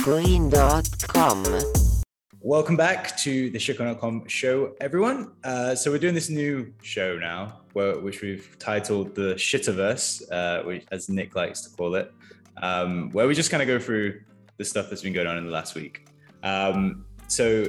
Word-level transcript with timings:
Shitcoin.com. 0.00 1.44
Welcome 2.40 2.76
back 2.76 3.16
to 3.18 3.50
the 3.50 3.58
Shitcoin.com 3.58 4.26
show, 4.28 4.74
everyone. 4.80 5.32
Uh, 5.44 5.74
so 5.74 5.90
we're 5.90 5.98
doing 5.98 6.14
this 6.14 6.30
new 6.30 6.72
show 6.82 7.18
now, 7.18 7.60
where, 7.74 7.98
which 8.00 8.22
we've 8.22 8.56
titled 8.58 9.14
the 9.14 9.34
Shitaverse, 9.34 10.22
uh, 10.32 10.62
which, 10.62 10.86
as 10.90 11.10
Nick 11.10 11.34
likes 11.36 11.60
to 11.62 11.76
call 11.76 11.96
it, 11.96 12.12
um, 12.62 13.10
where 13.10 13.26
we 13.26 13.34
just 13.34 13.50
kind 13.50 13.62
of 13.62 13.66
go 13.66 13.78
through 13.78 14.20
the 14.56 14.64
stuff 14.64 14.88
that's 14.88 15.02
been 15.02 15.12
going 15.12 15.26
on 15.26 15.36
in 15.36 15.44
the 15.44 15.50
last 15.50 15.74
week. 15.74 16.06
Um, 16.42 17.04
so 17.28 17.66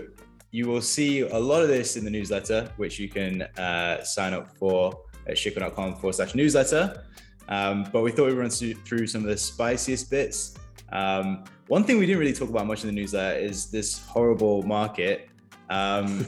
you 0.52 0.68
will 0.68 0.82
see 0.82 1.22
a 1.22 1.38
lot 1.38 1.62
of 1.62 1.68
this 1.68 1.98
in 1.98 2.06
the 2.06 2.12
newsletter, 2.12 2.72
which 2.78 3.00
you 3.00 3.10
can 3.10 3.42
uh, 3.58 4.04
sign 4.04 4.34
up 4.34 4.56
for 4.58 5.02
at 5.28 5.36
shitcoin.com 5.36 5.96
forward 5.96 6.16
slash 6.16 6.36
newsletter. 6.36 7.06
Um, 7.52 7.86
but 7.92 8.02
we 8.02 8.12
thought 8.12 8.28
we'd 8.28 8.34
run 8.34 8.50
through 8.50 9.08
some 9.08 9.22
of 9.22 9.28
the 9.28 9.38
spiciest 9.38 10.10
bits. 10.10 10.56
Um, 10.92 11.44
one 11.68 11.84
thing 11.84 12.00
we 12.00 12.06
didn't 12.06 12.20
really 12.20 12.34
talk 12.34 12.50
about 12.50 12.66
much 12.66 12.84
in 12.84 12.88
the 12.88 12.94
newsletter 12.94 13.38
is 13.38 13.70
this 13.70 14.00
horrible 14.00 14.64
market. 14.64 15.30
Um, 15.70 16.26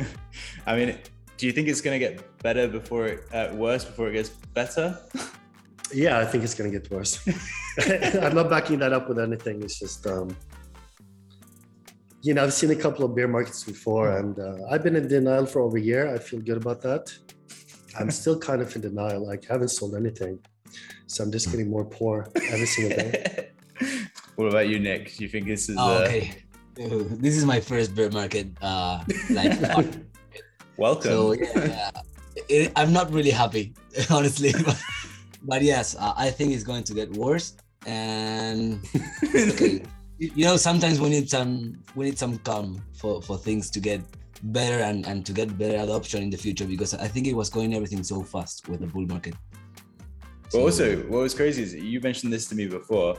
I 0.66 0.76
mean, 0.76 0.98
do 1.36 1.46
you 1.46 1.52
think 1.52 1.68
it's 1.68 1.82
going 1.82 2.00
to 2.00 2.06
get 2.06 2.38
better 2.38 2.66
before 2.66 3.06
it, 3.06 3.24
uh, 3.34 3.54
worse 3.54 3.84
before 3.84 4.08
it 4.08 4.14
gets 4.14 4.30
better? 4.30 4.98
Yeah, 5.94 6.18
I 6.18 6.24
think 6.24 6.42
it's 6.42 6.54
going 6.54 6.68
to 6.72 6.80
get 6.80 6.90
worse. 6.90 7.24
I'm 8.20 8.34
not 8.34 8.50
backing 8.50 8.80
that 8.80 8.92
up 8.92 9.08
with 9.08 9.20
anything. 9.20 9.62
It's 9.62 9.78
just, 9.78 10.04
um, 10.04 10.36
you 12.22 12.34
know, 12.34 12.42
I've 12.42 12.52
seen 12.52 12.72
a 12.72 12.74
couple 12.74 13.04
of 13.04 13.14
bear 13.14 13.28
markets 13.28 13.62
before, 13.62 14.18
and 14.18 14.36
uh, 14.36 14.66
I've 14.68 14.82
been 14.82 14.96
in 14.96 15.06
denial 15.06 15.46
for 15.46 15.60
over 15.60 15.76
a 15.76 15.80
year. 15.80 16.12
I 16.12 16.18
feel 16.18 16.40
good 16.40 16.56
about 16.56 16.82
that. 16.82 17.16
I'm 17.98 18.10
still 18.10 18.38
kind 18.38 18.62
of 18.62 18.74
in 18.74 18.82
denial. 18.82 19.26
Like, 19.26 19.44
I 19.50 19.54
haven't 19.54 19.68
sold 19.68 19.94
anything, 19.94 20.38
so 21.06 21.24
I'm 21.24 21.32
just 21.32 21.50
getting 21.50 21.70
more 21.70 21.84
poor 21.84 22.28
every 22.50 22.66
single 22.66 22.96
day. 22.96 23.50
what 24.36 24.48
about 24.48 24.68
you, 24.68 24.78
Nick? 24.78 25.16
Do 25.16 25.24
you 25.24 25.28
think 25.28 25.46
this 25.46 25.68
is? 25.68 25.76
Oh, 25.78 25.96
uh, 25.96 26.00
okay. 26.00 26.42
This 26.76 27.36
is 27.36 27.44
my 27.44 27.60
first 27.60 27.94
bear 27.94 28.10
market. 28.10 28.48
Uh, 28.60 29.02
like, 29.30 29.58
welcome. 30.76 31.10
so 31.10 31.32
yeah, 31.32 31.90
it, 32.48 32.72
I'm 32.76 32.92
not 32.92 33.10
really 33.12 33.30
happy, 33.30 33.74
honestly. 34.10 34.52
But, 34.52 34.80
but 35.42 35.62
yes, 35.62 35.96
uh, 35.98 36.12
I 36.16 36.30
think 36.30 36.52
it's 36.52 36.64
going 36.64 36.84
to 36.84 36.94
get 36.94 37.10
worse. 37.12 37.56
And 37.86 38.80
okay, 39.24 39.82
you 40.18 40.30
you 40.34 40.44
know, 40.44 40.56
sometimes 40.56 41.00
we 41.00 41.08
need 41.08 41.30
some 41.30 41.78
we 41.94 42.04
need 42.06 42.18
some 42.18 42.38
calm 42.38 42.82
for 42.94 43.22
for 43.22 43.38
things 43.38 43.70
to 43.70 43.80
get 43.80 44.00
better 44.42 44.80
and 44.82 45.06
and 45.06 45.24
to 45.26 45.32
get 45.32 45.56
better 45.58 45.78
adoption 45.78 46.22
in 46.22 46.30
the 46.30 46.36
future 46.36 46.64
because 46.66 46.94
I 46.94 47.08
think 47.08 47.26
it 47.26 47.34
was 47.34 47.50
going 47.50 47.74
everything 47.74 48.02
so 48.02 48.22
fast 48.22 48.68
with 48.68 48.80
the 48.80 48.86
bull 48.86 49.06
market. 49.06 49.34
But 50.52 50.58
also, 50.60 50.96
what 51.08 51.20
was 51.20 51.34
crazy 51.34 51.62
is 51.62 51.74
you 51.74 52.00
mentioned 52.00 52.32
this 52.32 52.46
to 52.48 52.54
me 52.54 52.66
before. 52.66 53.16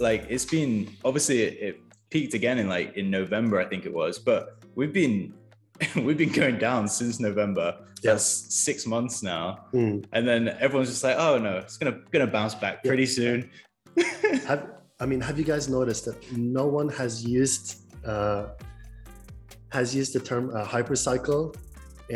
Like, 0.00 0.26
it's 0.28 0.44
been 0.44 0.90
obviously 1.04 1.42
it, 1.42 1.52
it 1.68 1.80
peaked 2.10 2.34
again 2.34 2.58
in 2.58 2.68
like 2.68 2.96
in 2.96 3.10
November, 3.10 3.60
I 3.60 3.64
think 3.66 3.86
it 3.86 3.92
was. 3.94 4.18
But 4.18 4.58
we've 4.74 4.92
been 4.92 5.34
we've 5.96 6.18
been 6.18 6.32
going 6.32 6.58
down 6.58 6.88
since 6.88 7.20
November. 7.20 7.76
Yeah. 8.02 8.12
That's 8.12 8.24
six 8.54 8.86
months 8.86 9.22
now, 9.22 9.66
Mm. 9.72 10.04
and 10.12 10.28
then 10.28 10.48
everyone's 10.60 10.90
just 10.90 11.02
like, 11.04 11.16
"Oh 11.18 11.38
no, 11.38 11.56
it's 11.58 11.78
gonna 11.78 12.00
gonna 12.10 12.26
bounce 12.26 12.54
back 12.54 12.80
Yeah. 12.84 12.90
pretty 12.90 13.06
soon." 13.06 13.48
Have, 14.46 14.68
I 15.00 15.06
mean, 15.06 15.20
have 15.20 15.38
you 15.38 15.44
guys 15.44 15.68
noticed 15.68 16.04
that 16.06 16.18
no 16.36 16.66
one 16.66 16.88
has 16.90 17.24
used 17.24 17.80
uh, 18.04 18.48
has 19.74 19.94
used 20.00 20.12
the 20.16 20.20
term 20.30 20.44
uh, 20.56 20.64
hypercycle 20.74 21.42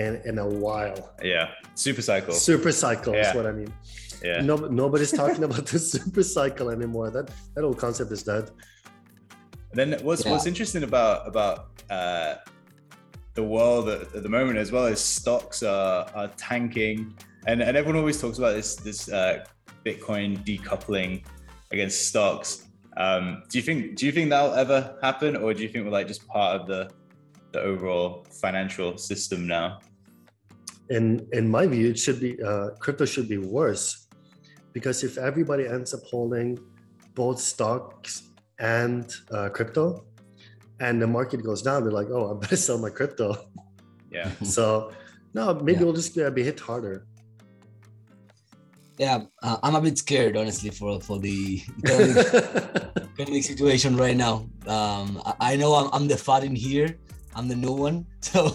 in 0.03 0.13
in 0.29 0.39
a 0.39 0.49
while? 0.65 0.99
yeah, 1.33 1.45
super 1.75 2.03
cycle. 2.11 2.35
Super 2.51 2.73
cycle 2.85 3.15
Yeah. 3.15 3.25
is 3.31 3.35
what 3.37 3.47
I 3.47 3.53
mean. 3.61 3.73
Yeah, 4.29 4.41
No, 4.51 4.57
nobody's 4.83 5.13
talking 5.23 5.45
about 5.49 5.67
the 5.73 5.79
super 5.79 6.23
cycle 6.39 6.67
anymore. 6.77 7.09
That 7.17 7.27
that 7.55 7.63
whole 7.67 7.79
concept 7.87 8.11
is 8.17 8.23
dead. 8.33 8.45
And 9.71 9.77
then 9.81 9.89
what's 10.07 10.23
Yeah. 10.25 10.31
what's 10.33 10.47
interesting 10.53 10.83
about 10.91 11.17
about 11.33 11.59
uh, 11.99 12.31
the 13.39 13.43
world 13.57 13.85
at, 13.95 14.01
at 14.19 14.23
the 14.27 14.33
moment 14.39 14.57
as 14.65 14.71
well 14.75 14.87
is 14.95 15.01
stocks 15.01 15.63
are, 15.63 16.01
are 16.19 16.29
tanking, 16.49 16.99
and 17.49 17.59
and 17.67 17.77
everyone 17.77 17.99
always 18.03 18.21
talks 18.25 18.39
about 18.43 18.55
this 18.59 18.71
this 18.89 19.01
uh, 19.19 19.45
Bitcoin 19.87 20.29
decoupling 20.51 21.13
against 21.75 21.99
stocks. 22.11 22.51
Um, 23.05 23.25
do 23.49 23.55
you 23.59 23.65
think 23.69 23.81
do 23.99 24.03
you 24.07 24.13
think 24.17 24.27
that'll 24.31 24.55
ever 24.65 24.79
happen, 25.07 25.31
or 25.43 25.49
do 25.55 25.61
you 25.65 25.69
think 25.73 25.85
we're 25.87 25.97
like 26.01 26.09
just 26.15 26.27
part 26.37 26.51
of 26.61 26.67
the 26.73 26.81
the 27.53 27.61
overall 27.61 28.27
financial 28.41 28.97
system 28.99 29.47
now? 29.47 29.79
In 30.91 31.27
in 31.33 31.49
my 31.51 31.67
view, 31.67 31.91
it 31.91 31.99
should 31.99 32.21
be 32.21 32.41
uh, 32.43 32.71
crypto 32.81 33.05
should 33.05 33.29
be 33.29 33.39
worse 33.39 34.09
because 34.73 35.05
if 35.05 35.19
everybody 35.19 35.67
ends 35.67 35.93
up 35.95 36.01
holding 36.11 36.59
both 37.15 37.39
stocks 37.41 38.23
and 38.59 39.05
uh, 39.33 39.49
crypto, 39.51 40.05
and 40.81 41.01
the 41.03 41.07
market 41.07 41.43
goes 41.45 41.63
down, 41.63 41.83
they're 41.83 41.93
like, 41.93 42.09
oh, 42.11 42.31
I 42.31 42.39
better 42.41 42.57
sell 42.67 42.79
my 42.79 42.91
crypto. 42.91 43.37
Yeah, 44.11 44.31
So 44.45 44.93
no, 45.35 45.55
maybe 45.55 45.79
Yeah. 45.81 45.85
we'll 45.85 45.93
just 45.95 46.17
uh, 46.19 46.31
be 46.31 46.43
hit 46.43 46.59
harder. 46.61 47.07
Yeah, 48.99 49.23
uh, 49.43 49.59
I'm 49.63 49.77
a 49.77 49.81
bit 49.81 49.97
scared, 49.99 50.37
honestly, 50.37 50.71
for 50.71 51.01
for 51.01 51.19
the 51.21 51.63
economic 51.85 52.17
economic 53.15 53.45
situation 53.45 53.97
right 53.97 54.17
now. 54.17 54.35
Um, 54.67 55.23
I, 55.25 55.53
I 55.53 55.57
know 55.57 55.75
I'm, 55.75 55.89
I'm 55.93 56.09
the 56.09 56.17
fat 56.17 56.43
in 56.43 56.57
here. 56.57 56.99
I'm 57.39 57.47
the 57.47 57.55
new 57.55 57.73
one, 57.73 58.03
so 58.21 58.51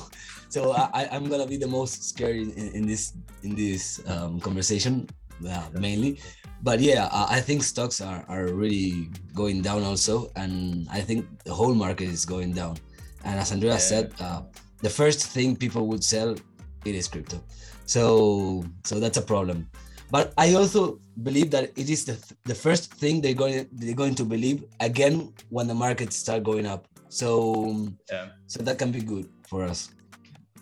so 0.52 0.76
I, 0.76 1.08
I'm 1.12 1.26
gonna 1.32 1.48
be 1.48 1.56
the 1.56 1.72
most 1.72 2.04
scared 2.04 2.36
in, 2.36 2.52
in, 2.52 2.68
in 2.76 2.84
this 2.86 3.16
in 3.48 3.56
this 3.56 4.04
um, 4.12 4.44
conversation 4.44 5.08
uh, 5.48 5.68
mainly. 5.74 6.20
But 6.62 6.80
yeah, 6.80 7.08
I, 7.12 7.38
I 7.38 7.42
think 7.42 7.64
stocks 7.64 8.02
are, 8.02 8.24
are 8.28 8.48
really 8.52 9.10
going 9.34 9.62
down 9.64 9.84
also, 9.84 10.32
and 10.36 10.88
I 10.92 11.00
think 11.02 11.26
the 11.44 11.54
whole 11.54 11.74
market 11.74 12.08
is 12.12 12.26
going 12.26 12.52
down. 12.54 12.76
And 13.24 13.40
as 13.40 13.52
Andrea 13.52 13.80
Yeah. 13.80 13.80
said, 13.80 14.06
uh, 14.20 14.44
the 14.84 14.90
first 14.92 15.20
thing 15.32 15.56
people 15.56 15.88
would 15.88 16.04
sell 16.04 16.36
it 16.86 16.96
is 16.96 17.08
crypto. 17.08 17.40
So 17.86 18.64
so 18.84 19.00
that's 19.00 19.18
a 19.18 19.22
problem. 19.24 19.68
But 20.12 20.34
I 20.38 20.54
also 20.54 21.00
believe 21.24 21.50
that 21.52 21.72
it 21.76 21.90
is 21.90 22.06
the, 22.06 22.16
the 22.46 22.54
first 22.56 22.94
thing 22.94 23.22
they're 23.22 23.34
going 23.34 23.68
they're 23.72 23.96
going 23.96 24.16
to 24.16 24.26
believe 24.26 24.64
again 24.80 25.34
when 25.50 25.68
the 25.68 25.74
markets 25.74 26.16
start 26.16 26.44
going 26.44 26.68
up. 26.68 26.88
So 27.14 27.88
yeah. 28.12 28.30
so 28.48 28.64
that 28.64 28.78
can 28.80 28.92
be 28.92 29.02
good 29.02 29.30
for 29.48 29.64
us. 29.64 29.92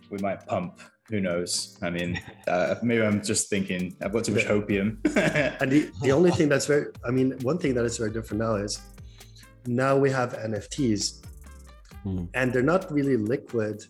We 0.10 0.18
might 0.18 0.46
pump. 0.46 0.80
Who 1.10 1.20
knows? 1.20 1.78
I 1.82 1.90
mean, 1.90 2.20
uh, 2.48 2.76
maybe 2.84 3.04
I'm 3.04 3.22
just 3.24 3.50
thinking 3.50 3.96
I've 4.02 4.14
got 4.14 4.24
too 4.26 4.34
much 4.34 4.44
Yeah. 4.46 4.58
opium. 4.60 4.88
And 5.62 5.72
the, 5.72 5.90
the 6.02 6.12
only 6.12 6.32
thing 6.32 6.48
that's 6.50 6.66
very, 6.68 6.86
I 7.08 7.12
mean, 7.12 7.38
one 7.42 7.58
thing 7.58 7.74
that 7.76 7.86
is 7.86 7.98
very 7.98 8.12
different 8.12 8.40
now 8.44 8.56
is 8.56 8.80
now 9.66 9.98
we 9.98 10.10
have 10.12 10.30
NFTs 10.50 11.04
Hmm. 12.04 12.26
and 12.34 12.52
they're 12.52 12.70
not 12.76 12.92
really 12.92 13.16
liquid. 13.18 13.84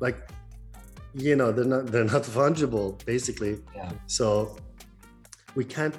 Like, 0.00 0.18
you 1.14 1.34
know, 1.36 1.50
they're 1.52 1.64
not, 1.74 1.86
they're 1.92 2.04
not 2.16 2.22
fungible 2.22 3.04
basically. 3.04 3.58
Yeah. 3.74 3.90
So 4.06 4.56
we 5.56 5.64
can't, 5.64 5.94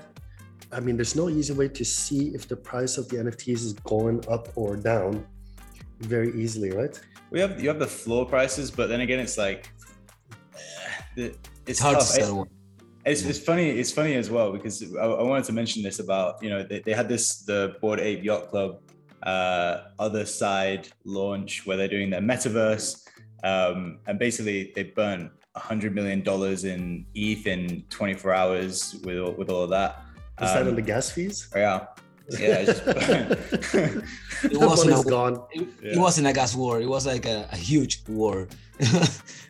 I 0.72 0.80
mean, 0.80 0.96
there's 0.97 1.16
no 1.16 1.30
easy 1.30 1.53
way 1.53 1.68
to 1.69 1.84
see 1.84 2.30
if 2.35 2.47
the 2.47 2.56
price 2.56 2.97
of 2.97 3.09
the 3.09 3.18
NFTs 3.18 3.63
is 3.66 3.74
going 3.74 4.24
up 4.30 4.50
or 4.56 4.75
down 4.75 5.25
very 6.00 6.31
easily, 6.40 6.72
right? 6.72 7.00
we 7.31 7.40
have 7.40 7.62
you 7.62 7.69
have 7.69 7.80
the 7.80 7.88
floor 7.88 8.25
prices, 8.25 8.72
but 8.72 8.90
then 8.90 9.02
again, 9.02 9.19
it's 9.19 9.38
like 9.38 9.72
it's 11.16 11.38
It's 11.68 11.79
hard 11.79 12.00
to 12.00 12.06
tough. 12.06 12.16
It's- 12.16 12.28
sell 12.28 12.38
one. 12.38 12.50
It's, 13.06 13.24
it's 13.24 13.40
funny. 13.40 13.69
It's 13.69 13.91
funny 13.91 14.16
as 14.16 14.29
well 14.29 14.52
because 14.52 14.84
I, 14.96 15.06
I 15.06 15.24
wanted 15.24 15.46
to 15.46 15.53
mention 15.53 15.81
this 15.81 16.00
about 16.00 16.44
you 16.44 16.50
know 16.50 16.63
they, 16.63 16.79
they 16.81 16.91
had 16.94 17.08
this 17.08 17.41
the 17.44 17.75
Bored 17.81 18.00
Ape 18.00 18.24
Yacht 18.24 18.50
Club 18.50 18.81
uh, 19.24 19.85
Otherside 20.00 20.91
launch 21.06 21.66
where 21.66 21.78
they're 21.78 21.88
doing 21.88 22.09
their 22.09 22.22
metaverse 22.22 23.08
um, 23.44 24.00
and 24.06 24.19
basically 24.19 24.74
they 24.75 24.84
burnt 24.84 25.31
a 25.56 25.59
hundred 25.59 25.96
million 25.96 26.22
dollars 26.22 26.66
in 26.66 27.06
ETH 27.16 27.47
in 27.47 27.84
24 27.90 28.34
hours 28.34 28.96
with 29.03 29.18
all, 29.18 29.31
with 29.31 29.50
all 29.50 29.63
of 29.63 29.69
that. 29.72 30.03
Is 30.41 30.53
that 30.53 30.61
Um, 30.63 30.69
on 30.69 30.75
the 30.75 30.81
gas 30.81 31.11
fees? 31.11 31.47
Yeah, 31.55 31.87
yeah. 32.29 32.64
It's 32.64 32.79
just, 32.79 33.75
It 34.53 34.58
wasn't 34.58 34.93
a- 34.99 35.09
gone. 35.09 35.35
It, 35.52 35.67
Yeah. 35.84 35.91
it 35.93 35.99
wasn't 35.99 36.28
a 36.28 36.34
gas 36.34 36.55
war. 36.55 36.79
It 36.81 36.87
was 36.87 37.05
like 37.05 37.25
a, 37.25 37.47
a 37.52 37.58
huge 37.58 38.03
war. 38.08 38.47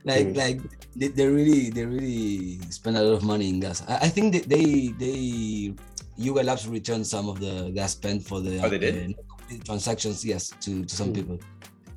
like 0.05 0.27
Mm. 0.27 0.35
like 0.43 0.57
they, 0.95 1.07
they 1.17 1.27
really 1.27 1.69
they 1.69 1.85
really 1.85 2.59
spend 2.71 2.97
a 2.97 3.03
lot 3.03 3.13
of 3.19 3.23
money 3.23 3.47
in 3.49 3.59
gas. 3.59 3.83
I, 3.87 3.95
I 4.07 4.09
think 4.09 4.33
that 4.33 4.45
they 4.49 4.89
they 5.03 5.19
Yuga 6.17 6.41
Labs 6.43 6.67
returned 6.67 7.05
some 7.05 7.29
of 7.29 7.39
the 7.39 7.69
gas 7.77 7.91
spent 7.93 8.19
for 8.29 8.41
the, 8.41 8.59
Oh, 8.63 8.69
they 8.69 8.79
did? 8.79 9.15
the 9.49 9.57
transactions. 9.69 10.25
Yes, 10.25 10.43
to 10.63 10.71
to 10.85 10.93
some 10.95 11.09
Mm. 11.11 11.15
people. 11.15 11.37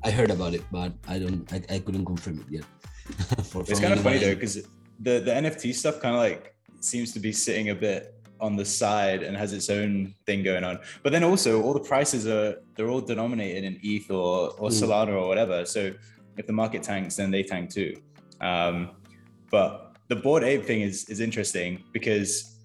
I 0.03 0.11
heard 0.11 0.31
about 0.31 0.53
it, 0.53 0.63
but 0.71 0.91
I 1.07 1.17
don't. 1.17 1.41
I, 1.55 1.57
I 1.75 1.79
couldn't 1.79 2.05
confirm 2.05 2.35
it 2.43 2.49
yet. 2.57 2.65
for, 3.49 3.63
It's 3.67 3.79
kind 3.79 3.93
of 3.93 4.01
funny 4.03 4.17
anyone 4.17 4.21
though 4.21 4.35
because 4.35 4.55
the 4.99 5.13
the 5.27 5.31
NFT 5.41 5.73
stuff 5.73 5.99
kind 6.03 6.13
of 6.15 6.21
like 6.21 6.53
seems 6.81 7.11
to 7.15 7.19
be 7.19 7.31
sitting 7.31 7.69
a 7.69 7.75
bit 7.87 8.13
on 8.39 8.55
the 8.55 8.65
side 8.65 9.23
and 9.23 9.37
has 9.37 9.53
its 9.53 9.69
own 9.69 10.13
thing 10.25 10.43
going 10.43 10.63
on. 10.63 10.79
But 11.03 11.11
then 11.13 11.23
also 11.23 11.61
all 11.61 11.73
the 11.73 11.79
prices 11.79 12.27
are 12.27 12.55
they're 12.75 12.89
all 12.89 13.01
denominated 13.01 13.63
in 13.63 13.79
ETH 13.83 14.09
or 14.11 14.49
or 14.59 14.69
Mm. 14.69 14.81
Solana 14.83 15.13
or 15.21 15.27
whatever. 15.27 15.65
So 15.65 15.93
if 16.37 16.47
the 16.47 16.53
market 16.53 16.83
tanks, 16.83 17.15
then 17.15 17.31
they 17.31 17.43
tank 17.43 17.69
too. 17.69 17.95
Um, 18.41 18.91
but 19.51 19.95
the 20.09 20.15
bored 20.17 20.43
ape 20.43 20.65
thing 20.65 20.81
is 20.81 21.07
is 21.09 21.19
interesting 21.19 21.83
because 21.93 22.57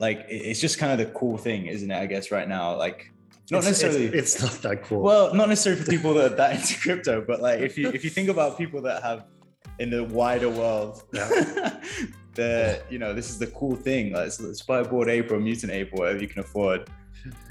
like 0.00 0.24
it's 0.28 0.60
just 0.60 0.78
kind 0.78 0.92
of 0.92 0.98
the 0.98 1.12
cool 1.12 1.36
thing, 1.36 1.66
isn't 1.66 1.90
it? 1.90 1.96
I 1.96 2.06
guess 2.06 2.30
right 2.30 2.48
now, 2.48 2.76
like 2.76 3.10
not 3.50 3.58
It's- 3.58 3.82
it's- 3.82 3.94
necessarily. 3.94 4.18
It's, 4.18 4.40
not 4.42 4.52
that 4.62 4.84
cool. 4.84 5.02
well, 5.02 5.34
not 5.34 5.48
necessarily 5.50 5.82
for 5.82 5.90
people 5.90 6.14
that 6.14 6.32
are 6.32 6.36
that 6.36 6.56
into 6.56 6.80
crypto, 6.80 7.20
but 7.26 7.42
like 7.42 7.60
if 7.60 7.76
you 7.76 7.88
if 7.90 8.04
you 8.04 8.10
think 8.10 8.28
about 8.30 8.56
people 8.56 8.80
that 8.82 9.02
have 9.02 9.26
in 9.80 9.90
the 9.90 10.02
wider 10.04 10.48
world, 10.48 11.02
the 12.34 12.82
you 12.90 12.98
know 12.98 13.12
this 13.14 13.30
is 13.30 13.38
the 13.38 13.46
cool 13.48 13.76
thing. 13.76 14.12
Like 14.12 14.22
let's, 14.24 14.40
let's 14.40 14.62
buy 14.62 14.80
a 14.80 14.84
bored 14.84 15.08
ape 15.08 15.30
or 15.30 15.40
mutant 15.40 15.72
ape 15.72 15.92
or 15.92 16.00
whatever 16.00 16.20
you 16.20 16.28
can 16.28 16.40
afford. 16.40 16.88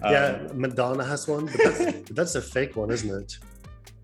yeah, 0.01 0.39
Um, 0.49 0.59
Madonna 0.61 1.03
has 1.03 1.27
one, 1.27 1.45
but 1.47 1.57
that's, 1.63 2.09
that's 2.11 2.35
a 2.35 2.41
fake 2.41 2.75
one, 2.75 2.91
isn't 2.91 3.09
it? 3.21 3.37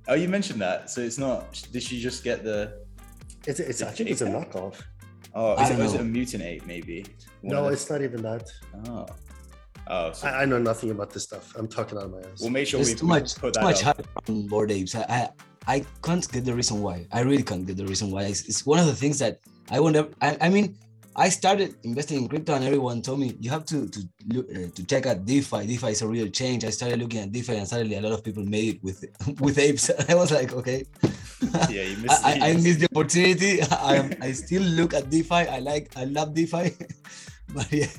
oh, 0.07 0.15
you 0.15 0.27
mentioned 0.27 0.59
that, 0.61 0.89
so 0.89 1.01
it's 1.01 1.17
not. 1.19 1.61
Did 1.71 1.83
she 1.83 1.99
just 1.99 2.23
get 2.23 2.43
the? 2.43 2.73
It's, 3.47 3.59
it's 3.59 3.81
I 3.81 3.91
think 3.91 4.09
it's 4.09 4.21
a 4.21 4.25
knockoff. 4.25 4.81
Oh, 5.35 5.53
I 5.53 5.63
is 5.63 5.93
it, 5.93 5.97
it 5.97 6.01
a 6.01 6.03
mutant 6.03 6.43
ape 6.43 6.65
maybe? 6.65 7.05
One 7.41 7.53
No, 7.55 7.67
it's 7.67 7.89
not 7.89 8.01
even 8.01 8.21
that. 8.23 8.49
Oh. 8.87 9.05
Oh, 9.87 10.11
so 10.11 10.27
I, 10.27 10.41
I 10.41 10.45
know 10.45 10.59
nothing 10.59 10.91
about 10.91 11.11
this 11.11 11.23
stuff. 11.23 11.55
I'm 11.55 11.67
talking 11.67 11.97
out 11.97 12.05
of 12.05 12.11
my 12.11 12.19
ass. 12.19 12.41
we'll 12.41 12.51
make 12.51 12.67
sure 12.67 12.77
There's 12.79 12.93
we 12.93 12.99
too 12.99 13.07
much, 13.07 13.35
put 13.35 13.53
too 13.53 13.59
that 13.59 13.63
much 13.63 13.83
up. 13.85 13.97
hype 13.97 14.29
on 14.29 14.45
bored 14.47 14.71
apes. 14.71 14.93
I, 14.95 15.01
I, 15.01 15.29
I 15.75 15.85
can't 16.03 16.31
get 16.31 16.45
the 16.45 16.53
reason 16.53 16.81
why. 16.81 17.07
I 17.11 17.21
really 17.21 17.41
can't 17.43 17.65
get 17.65 17.77
the 17.77 17.85
reason 17.85 18.11
why. 18.11 18.23
It's, 18.23 18.47
it's 18.47 18.65
one 18.67 18.77
of 18.79 18.85
the 18.85 18.95
things 18.95 19.17
that 19.19 19.39
I 19.71 19.79
wonder. 19.79 20.09
I, 20.21 20.37
I 20.41 20.49
mean, 20.49 20.75
I 21.15 21.29
started 21.29 21.75
investing 21.83 22.23
in 22.23 22.27
crypto, 22.27 22.53
and 22.53 22.63
everyone 22.63 23.01
told 23.01 23.19
me 23.19 23.35
you 23.39 23.49
have 23.49 23.65
to 23.65 23.87
to 23.87 23.99
look 24.27 24.47
uh, 24.49 24.69
to 24.73 24.85
check 24.85 25.05
out 25.05 25.25
DeFi. 25.25 25.65
DeFi 25.67 25.87
is 25.91 26.01
a 26.01 26.07
real 26.07 26.27
change. 26.29 26.63
I 26.63 26.69
started 26.69 26.99
looking 26.99 27.19
at 27.19 27.31
DeFi, 27.31 27.57
and 27.57 27.67
suddenly 27.67 27.95
a 27.95 28.01
lot 28.01 28.13
of 28.13 28.23
people 28.23 28.43
made 28.45 28.75
it 28.75 28.83
with 28.83 29.05
with 29.39 29.57
apes. 29.57 29.91
I 30.09 30.15
was 30.15 30.31
like, 30.31 30.53
okay, 30.53 30.85
Yeah, 31.69 31.83
you 31.83 31.97
missed. 31.97 32.25
I, 32.25 32.31
I, 32.33 32.49
I 32.49 32.53
missed 32.55 32.79
the 32.79 32.87
opportunity. 32.95 33.61
I 33.63 34.09
I 34.21 34.31
still 34.31 34.63
look 34.63 34.93
at 34.93 35.09
DeFi. 35.09 35.47
I 35.49 35.59
like 35.59 35.91
I 35.95 36.05
love 36.05 36.33
DeFi, 36.33 36.75
but 37.53 37.71
yeah, 37.71 37.91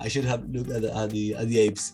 I 0.00 0.08
should 0.08 0.24
have 0.24 0.48
looked 0.48 0.70
at 0.70 0.82
the 0.82 0.90
at 0.96 1.10
the, 1.10 1.34
at 1.34 1.48
the 1.48 1.58
apes. 1.60 1.92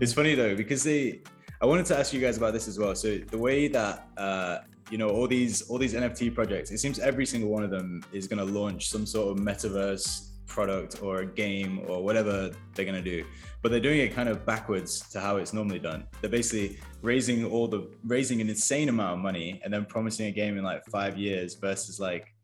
It's 0.00 0.12
funny 0.12 0.34
though 0.34 0.54
because 0.54 0.84
they. 0.84 1.20
I 1.60 1.66
wanted 1.66 1.86
to 1.86 1.98
ask 1.98 2.12
you 2.12 2.20
guys 2.20 2.36
about 2.36 2.52
this 2.52 2.68
as 2.68 2.78
well. 2.78 2.94
So 2.94 3.18
the 3.18 3.38
way 3.38 3.66
that 3.66 4.06
uh, 4.16 4.58
you 4.90 4.98
know 4.98 5.08
all 5.08 5.26
these 5.26 5.62
all 5.62 5.78
these 5.78 5.94
NFT 5.94 6.34
projects, 6.34 6.70
it 6.70 6.78
seems 6.78 6.98
every 6.98 7.26
single 7.26 7.50
one 7.50 7.62
of 7.62 7.70
them 7.70 8.02
is 8.12 8.26
going 8.26 8.38
to 8.38 8.52
launch 8.60 8.88
some 8.88 9.06
sort 9.06 9.36
of 9.36 9.44
metaverse 9.44 10.28
product 10.46 11.02
or 11.02 11.20
a 11.20 11.26
game 11.26 11.80
or 11.86 12.02
whatever 12.02 12.50
they're 12.74 12.84
going 12.84 13.02
to 13.02 13.10
do. 13.10 13.24
But 13.62 13.70
they're 13.70 13.80
doing 13.80 14.00
it 14.00 14.14
kind 14.14 14.28
of 14.28 14.46
backwards 14.46 15.08
to 15.10 15.20
how 15.20 15.36
it's 15.36 15.52
normally 15.52 15.78
done. 15.78 16.06
They're 16.20 16.30
basically 16.30 16.78
raising 17.02 17.44
all 17.44 17.68
the 17.68 17.90
raising 18.04 18.40
an 18.40 18.48
insane 18.48 18.88
amount 18.88 19.14
of 19.14 19.18
money 19.18 19.60
and 19.62 19.72
then 19.72 19.84
promising 19.84 20.26
a 20.26 20.32
game 20.32 20.56
in 20.56 20.64
like 20.64 20.84
five 20.86 21.16
years 21.18 21.54
versus 21.54 22.00
like 22.00 22.34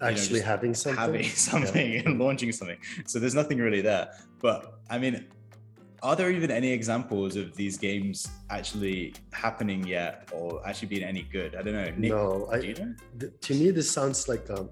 Actually 0.00 0.40
just 0.40 0.44
having 0.44 0.74
something. 0.74 1.00
having 1.00 1.24
something 1.28 2.06
and 2.06 2.18
launching 2.18 2.50
something. 2.50 2.78
So 3.06 3.18
there's 3.18 3.34
nothing 3.34 3.58
really 3.58 3.80
there. 3.82 4.10
But 4.40 4.80
I 4.90 4.98
mean, 4.98 5.26
are 6.02 6.16
there 6.16 6.30
even 6.30 6.50
any 6.50 6.70
examples 6.72 7.36
of 7.36 7.54
these 7.54 7.76
games 7.78 8.26
actually 8.50 9.14
happening 9.32 9.86
yet 9.86 10.28
or 10.32 10.66
actually 10.66 10.88
being 10.88 11.04
any 11.04 11.22
good? 11.22 11.54
I 11.54 11.62
don't 11.62 11.74
know. 11.74 11.84
Nick, 11.96 12.10
No, 12.10 12.48
do 12.60 12.66
you 12.66 12.74
know? 12.74 12.94
th- 13.20 13.32
to 13.40 13.54
me 13.54 13.70
this 13.70 13.88
sounds 13.90 14.28
like 14.28 14.48
um 14.50 14.68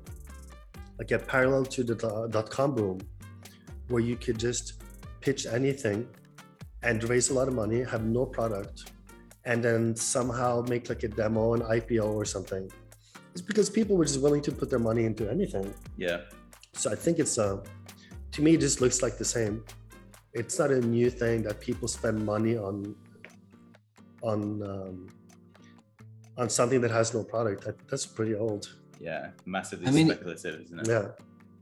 like 0.98 1.10
a 1.12 1.18
parallel 1.18 1.64
to 1.74 1.84
the 1.84 1.94
dot 2.30 2.50
com 2.50 2.74
boom 2.74 2.98
where 3.88 4.02
you 4.02 4.16
could 4.16 4.38
just 4.38 4.82
pitch 5.20 5.46
anything 5.46 6.06
and 6.82 7.02
raise 7.08 7.30
a 7.30 7.34
lot 7.34 7.46
of 7.48 7.54
money 7.54 7.82
have 7.82 8.04
no 8.04 8.24
product 8.26 8.92
and 9.44 9.62
then 9.64 9.94
somehow 9.96 10.62
make 10.68 10.88
like 10.88 11.02
a 11.02 11.08
demo 11.08 11.54
an 11.54 11.60
ipo 11.76 12.04
or 12.20 12.24
something 12.24 12.70
it's 13.32 13.40
because 13.42 13.68
people 13.70 13.96
were 13.96 14.04
just 14.04 14.20
willing 14.20 14.42
to 14.42 14.52
put 14.52 14.68
their 14.70 14.78
money 14.78 15.04
into 15.04 15.30
anything 15.30 15.72
Yeah. 15.96 16.20
so 16.72 16.90
i 16.90 16.94
think 16.94 17.18
it's 17.18 17.36
uh 17.38 17.58
to 18.32 18.42
me 18.42 18.54
it 18.54 18.60
just 18.60 18.80
looks 18.80 19.02
like 19.02 19.16
the 19.18 19.24
same 19.24 19.64
it's 20.32 20.58
not 20.58 20.70
a 20.70 20.80
new 20.80 21.10
thing 21.10 21.42
that 21.42 21.60
people 21.60 21.88
spend 21.88 22.24
money 22.24 22.56
on 22.56 22.94
on 24.22 24.62
um, 24.62 25.08
on 26.36 26.48
something 26.48 26.80
that 26.80 26.90
has 26.90 27.12
no 27.14 27.22
product 27.24 27.64
That- 27.64 27.78
that's 27.88 28.06
pretty 28.06 28.34
old 28.34 28.68
Yeah. 29.00 29.30
Massively 29.46 29.86
I 29.88 29.90
mean- 29.90 30.08
speculative, 30.10 30.60
isn't 30.64 30.80
it? 30.80 30.88
yeah 30.88 31.08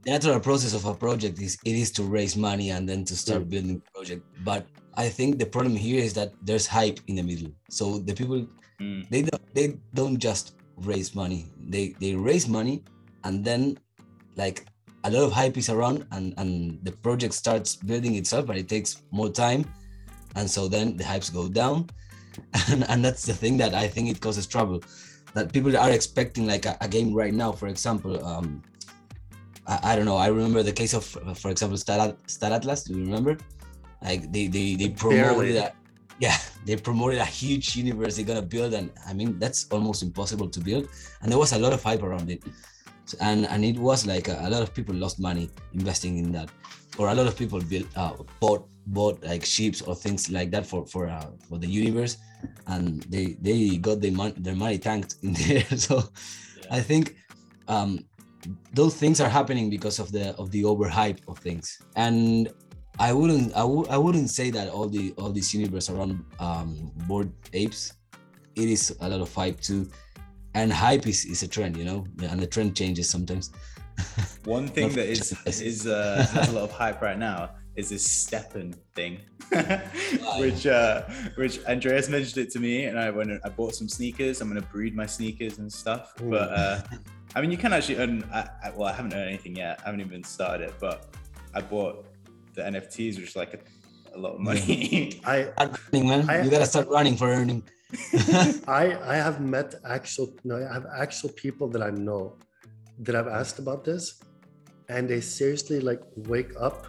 the 0.03 0.11
natural 0.11 0.39
process 0.39 0.73
of 0.73 0.85
a 0.85 0.93
project 0.93 1.41
is 1.41 1.57
it 1.65 1.75
is 1.75 1.91
to 1.97 2.03
raise 2.03 2.35
money 2.37 2.69
and 2.71 2.87
then 2.87 3.03
to 3.05 3.15
start 3.17 3.41
Mm. 3.43 3.49
building 3.51 3.75
the 3.79 3.91
project 3.95 4.21
but 4.49 4.61
i 5.03 5.07
think 5.17 5.39
the 5.43 5.45
problem 5.55 5.75
here 5.75 6.01
is 6.07 6.13
that 6.19 6.29
there's 6.47 6.67
hype 6.67 6.99
in 7.09 7.15
the 7.19 7.23
middle 7.31 7.51
so 7.69 7.99
the 8.09 8.13
people 8.13 8.39
Mm. 8.79 9.01
they 9.13 9.21
don't 9.29 9.43
they 9.57 9.67
don't 9.99 10.17
just 10.29 10.45
raise 10.91 11.09
money 11.23 11.41
they 11.73 11.85
they 12.01 12.11
raise 12.15 12.45
money 12.59 12.75
and 13.25 13.43
then 13.47 13.61
like 14.43 14.57
a 15.03 15.09
lot 15.11 15.23
of 15.23 15.31
hype 15.31 15.57
is 15.57 15.69
around 15.69 16.05
and 16.11 16.33
and 16.37 16.79
the 16.83 16.91
project 16.91 17.33
starts 17.33 17.75
building 17.75 18.15
itself 18.15 18.45
but 18.45 18.57
it 18.57 18.67
takes 18.67 19.03
more 19.11 19.29
time. 19.29 19.65
And 20.35 20.49
so 20.49 20.67
then 20.67 20.97
the 20.97 21.03
hypes 21.03 21.33
go 21.33 21.47
down. 21.49 21.89
And, 22.71 22.87
and 22.89 23.03
that's 23.03 23.25
the 23.25 23.33
thing 23.33 23.57
that 23.57 23.73
i 23.73 23.85
think 23.85 24.07
it 24.07 24.21
causes 24.21 24.47
trouble 24.47 24.81
that 25.33 25.51
people 25.51 25.75
are 25.75 25.91
expecting 25.91 26.47
like 26.47 26.65
a, 26.65 26.77
a 26.79 26.87
game 26.87 27.13
right 27.13 27.33
now 27.33 27.51
for 27.51 27.67
example 27.67 28.23
um 28.23 28.61
I, 29.69 29.93
I 29.93 29.95
don't 29.95 30.05
know. 30.05 30.17
I 30.17 30.27
remember 30.27 30.63
the 30.63 30.73
case 30.73 30.93
of 30.93 31.05
for 31.37 31.51
example 31.51 31.77
star, 31.77 32.15
star 32.25 32.51
atlas. 32.51 32.83
Do 32.83 32.97
you 32.97 33.05
remember? 33.05 33.37
Like 34.01 34.31
they 34.31 34.47
they, 34.47 34.75
they 34.75 34.89
promoted 34.89 35.55
that 35.57 35.75
yeah 36.19 36.37
they 36.65 36.75
promoted 36.75 37.19
a 37.19 37.25
huge 37.25 37.75
universe 37.75 38.15
they're 38.15 38.25
gonna 38.25 38.41
build 38.41 38.73
and 38.73 38.91
i 39.07 39.13
mean 39.13 39.39
that's 39.39 39.67
almost 39.71 40.03
impossible 40.03 40.49
to 40.49 40.59
build. 40.59 40.89
And 41.21 41.31
there 41.31 41.37
was 41.37 41.53
a 41.53 41.59
lot 41.59 41.73
of 41.73 41.83
hype 41.83 42.03
around 42.03 42.29
it 42.29 42.43
and 43.19 43.45
and 43.47 43.63
it 43.65 43.77
was 43.77 44.05
like 44.05 44.27
a, 44.27 44.37
a 44.41 44.49
lot 44.49 44.61
of 44.61 44.73
people 44.73 44.95
lost 44.95 45.19
money 45.19 45.49
investing 45.73 46.17
in 46.17 46.31
that. 46.33 46.49
Or 46.97 47.07
a 47.09 47.15
lot 47.15 47.27
of 47.27 47.37
people 47.37 47.59
built 47.61 47.87
uh, 47.95 48.13
bought 48.39 48.67
bought 48.87 49.23
like 49.23 49.45
ships 49.45 49.81
or 49.81 49.95
things 49.95 50.29
like 50.29 50.51
that 50.51 50.65
for 50.65 50.85
for 50.85 51.07
uh, 51.07 51.31
for 51.47 51.57
the 51.57 51.67
universe. 51.67 52.17
And 52.67 53.03
they 53.03 53.37
they 53.41 53.77
got 53.77 54.01
their 54.01 54.11
money 54.11 54.33
their 54.37 54.55
money 54.55 54.77
tanked 54.77 55.15
in 55.23 55.33
there. 55.47 55.65
So 55.77 56.03
i 56.71 56.79
think 56.79 57.15
um 57.67 58.05
those 58.73 58.95
things 58.95 59.19
are 59.19 59.29
happening 59.29 59.69
because 59.69 59.99
of 59.99 60.11
the 60.11 60.35
of 60.37 60.51
the 60.51 60.63
overhype 60.63 61.19
of 61.27 61.39
things. 61.39 61.77
And 61.95 62.49
I 62.99 63.13
wouldn't 63.13 63.53
I 63.55 63.61
w- 63.61 63.87
I 63.89 63.97
wouldn't 63.97 64.29
say 64.29 64.49
that 64.51 64.69
all 64.69 64.87
the 64.87 65.13
all 65.17 65.31
this 65.31 65.53
universe 65.53 65.89
around 65.89 66.23
um 66.39 66.91
bored 67.07 67.31
apes 67.53 67.93
it 68.55 68.67
is 68.69 68.95
a 68.99 69.07
lot 69.09 69.21
of 69.21 69.33
hype 69.33 69.59
too 69.61 69.89
and 70.55 70.71
hype 70.73 71.07
is, 71.07 71.25
is 71.25 71.43
a 71.43 71.47
trend 71.47 71.77
you 71.77 71.85
know 71.85 72.05
and 72.23 72.39
the 72.39 72.47
trend 72.47 72.75
changes 72.75 73.09
sometimes 73.09 73.51
One 74.45 74.67
thing 74.67 74.89
that 74.93 75.07
is 75.07 75.35
is 75.45 75.87
uh, 75.87 76.25
has 76.31 76.49
a 76.49 76.53
lot 76.53 76.63
of 76.63 76.71
hype 76.71 77.01
right 77.01 77.17
now 77.17 77.51
is 77.75 77.89
this 77.89 78.05
STEPN 78.07 78.75
thing, 78.95 79.19
which 80.39 80.67
uh, 80.67 81.03
which 81.35 81.63
Andreas 81.65 82.09
mentioned 82.09 82.45
it 82.45 82.51
to 82.51 82.59
me, 82.59 82.85
and 82.85 82.99
I 82.99 83.09
went 83.09 83.31
and 83.31 83.39
I 83.43 83.49
bought 83.49 83.75
some 83.75 83.87
sneakers. 83.87 84.41
I'm 84.41 84.47
gonna 84.47 84.61
breed 84.61 84.95
my 84.95 85.05
sneakers 85.05 85.59
and 85.59 85.71
stuff. 85.71 86.13
Ooh. 86.21 86.31
But 86.31 86.49
uh, 86.51 86.81
I 87.35 87.41
mean, 87.41 87.51
you 87.51 87.57
can 87.57 87.73
actually 87.73 87.97
earn. 87.97 88.23
I, 88.33 88.49
I, 88.63 88.69
well, 88.71 88.87
I 88.87 88.93
haven't 88.93 89.13
earned 89.13 89.29
anything 89.29 89.55
yet. 89.55 89.79
I 89.83 89.85
haven't 89.87 90.01
even 90.01 90.23
started 90.23 90.69
it, 90.69 90.73
but 90.79 91.15
I 91.53 91.61
bought 91.61 92.05
the 92.53 92.61
NFTs, 92.63 93.15
which 93.15 93.29
is 93.29 93.35
like 93.35 93.53
a, 93.53 93.59
a 94.15 94.19
lot 94.19 94.33
of 94.35 94.39
money. 94.41 95.21
I 95.25 95.43
start 95.43 95.79
running 95.91 96.09
man 96.09 96.29
I- 96.29 96.43
you 96.43 96.49
gotta 96.49 96.65
start 96.65 96.87
running 96.89 97.15
for 97.15 97.29
earning 97.29 97.63
I 98.67 98.97
I 99.03 99.15
have 99.15 99.41
met 99.41 99.75
actual 99.85 100.27
no 100.43 100.55
I 100.57 100.73
have 100.73 100.85
actual 100.97 101.29
people 101.29 101.67
that 101.69 101.81
I 101.81 101.89
know 101.89 102.37
that 102.99 103.15
I've 103.15 103.27
asked 103.27 103.59
about 103.59 103.83
this 103.83 104.21
and 104.89 105.07
they 105.09 105.21
seriously 105.21 105.79
like 105.79 106.01
wake 106.15 106.53
up. 106.59 106.87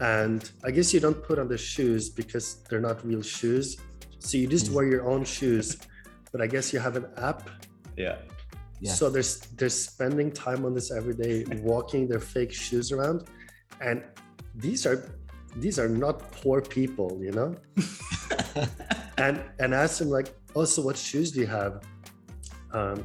And 0.00 0.50
I 0.64 0.70
guess 0.70 0.92
you 0.92 1.00
don't 1.00 1.22
put 1.22 1.38
on 1.38 1.48
the 1.48 1.56
shoes 1.58 2.10
because 2.10 2.62
they're 2.68 2.80
not 2.80 3.04
real 3.06 3.22
shoes. 3.22 3.76
So 4.18 4.36
you 4.38 4.46
just 4.48 4.66
Mm. 4.70 4.74
wear 4.74 4.86
your 4.86 5.04
own 5.08 5.24
shoes 5.24 5.76
but 6.32 6.40
I 6.40 6.46
guess 6.48 6.72
you 6.72 6.80
have 6.80 6.96
an 6.96 7.06
app. 7.16 7.48
Yeah, 7.96 8.16
Yeah. 8.80 8.92
so 8.92 9.08
there's 9.08 9.32
they're 9.56 9.68
spending 9.88 10.30
time 10.32 10.64
on 10.64 10.74
this 10.74 10.90
every 10.90 11.14
day 11.14 11.44
walking 11.72 12.08
their 12.08 12.20
fake 12.34 12.52
shoes 12.52 12.90
around. 12.92 13.18
And 13.80 14.02
these 14.54 14.86
are 14.86 14.98
these 15.56 15.78
are 15.78 15.88
not 15.88 16.16
poor 16.32 16.60
people 16.60 17.10
you 17.26 17.30
know 17.30 17.54
and 19.18 19.42
and 19.58 19.74
ask 19.74 19.98
them 19.98 20.10
like 20.10 20.34
oh 20.56 20.64
so 20.64 20.82
what 20.82 20.96
shoes 20.96 21.30
do 21.32 21.40
you 21.40 21.46
have 21.46 21.82
um 22.72 23.04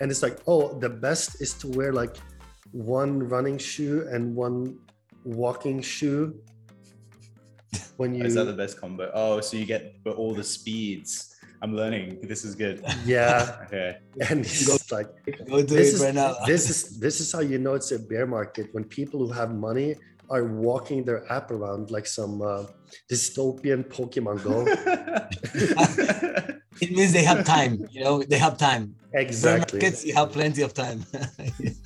and 0.00 0.10
it's 0.10 0.22
like 0.22 0.38
oh 0.46 0.78
the 0.78 0.88
best 0.88 1.40
is 1.40 1.54
to 1.54 1.68
wear 1.68 1.92
like 1.92 2.16
one 2.72 3.18
running 3.28 3.58
shoe 3.58 4.06
and 4.10 4.34
one 4.34 4.78
walking 5.24 5.80
shoe 5.82 6.34
when 8.00 8.14
you 8.14 8.24
is 8.24 8.34
that 8.34 8.44
the 8.44 8.52
best 8.52 8.80
combo? 8.80 9.10
Oh, 9.12 9.40
so 9.40 9.56
you 9.56 9.66
get 9.66 10.02
but 10.02 10.16
all 10.16 10.32
the 10.34 10.44
speeds. 10.44 11.36
I'm 11.62 11.76
learning. 11.76 12.20
This 12.22 12.44
is 12.46 12.54
good. 12.54 12.82
yeah 13.04 13.58
Okay. 13.66 13.98
and 14.28 14.40
it's 14.40 14.90
like 14.90 15.08
go 15.46 15.60
do 15.60 15.74
this 15.76 15.88
it 15.88 15.94
is 15.96 16.02
right 16.02 16.14
now 16.14 16.34
this 16.46 16.70
is 16.70 16.98
this 16.98 17.20
is 17.20 17.30
how 17.30 17.40
you 17.40 17.58
know 17.58 17.74
it's 17.74 17.92
a 17.92 17.98
bear 17.98 18.26
market 18.26 18.66
when 18.72 18.84
people 18.84 19.18
who 19.20 19.30
have 19.40 19.50
money 19.54 19.94
are 20.30 20.44
walking 20.44 21.04
their 21.04 21.30
app 21.32 21.50
around 21.50 21.90
like 21.90 22.06
some 22.06 22.40
uh, 22.40 22.64
dystopian 23.10 23.84
Pokemon 23.84 24.42
Go. 24.42 24.64
it 26.80 26.90
means 26.92 27.12
they 27.12 27.24
have 27.24 27.44
time 27.44 27.86
you 27.90 28.02
know 28.02 28.22
they 28.22 28.38
have 28.38 28.56
time 28.56 28.94
Exactly. 29.12 29.80
Kids, 29.80 30.04
you 30.04 30.14
have 30.14 30.30
plenty 30.32 30.62
of 30.62 30.72
time. 30.72 31.04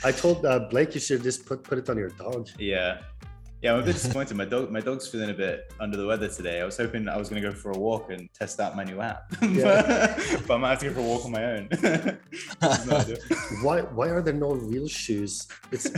I 0.04 0.12
told 0.12 0.44
uh, 0.44 0.58
Blake 0.70 0.94
you 0.94 1.00
should 1.00 1.22
just 1.22 1.46
put 1.46 1.62
put 1.62 1.78
it 1.78 1.88
on 1.88 1.96
your 1.96 2.10
dog. 2.10 2.48
Yeah. 2.58 3.00
Yeah, 3.62 3.72
I'm 3.72 3.80
a 3.80 3.82
bit 3.82 3.94
disappointed. 3.94 4.36
My 4.36 4.44
dog, 4.44 4.70
my 4.70 4.80
dog's 4.80 5.08
feeling 5.08 5.30
a 5.30 5.34
bit 5.34 5.72
under 5.80 5.96
the 5.96 6.06
weather 6.06 6.28
today. 6.28 6.60
I 6.60 6.66
was 6.66 6.76
hoping 6.76 7.08
I 7.08 7.16
was 7.16 7.30
going 7.30 7.40
to 7.40 7.48
go 7.48 7.54
for 7.54 7.70
a 7.70 7.78
walk 7.78 8.10
and 8.10 8.28
test 8.34 8.60
out 8.60 8.76
my 8.76 8.84
new 8.84 9.00
app, 9.00 9.32
Yeah. 9.42 10.14
but 10.46 10.56
I 10.56 10.58
might 10.58 10.68
have 10.68 10.80
to 10.80 10.88
go 10.90 10.94
for 10.96 11.00
a 11.00 11.02
walk 11.02 11.24
on 11.24 11.32
my 11.32 11.44
own. 11.44 11.68
It's. 12.60 13.62
Why 13.62 13.80
why 13.80 14.08
are 14.08 14.20
there 14.20 14.34
no 14.34 14.52
real 14.52 14.86
shoes? 14.86 15.48
It's 15.72 15.88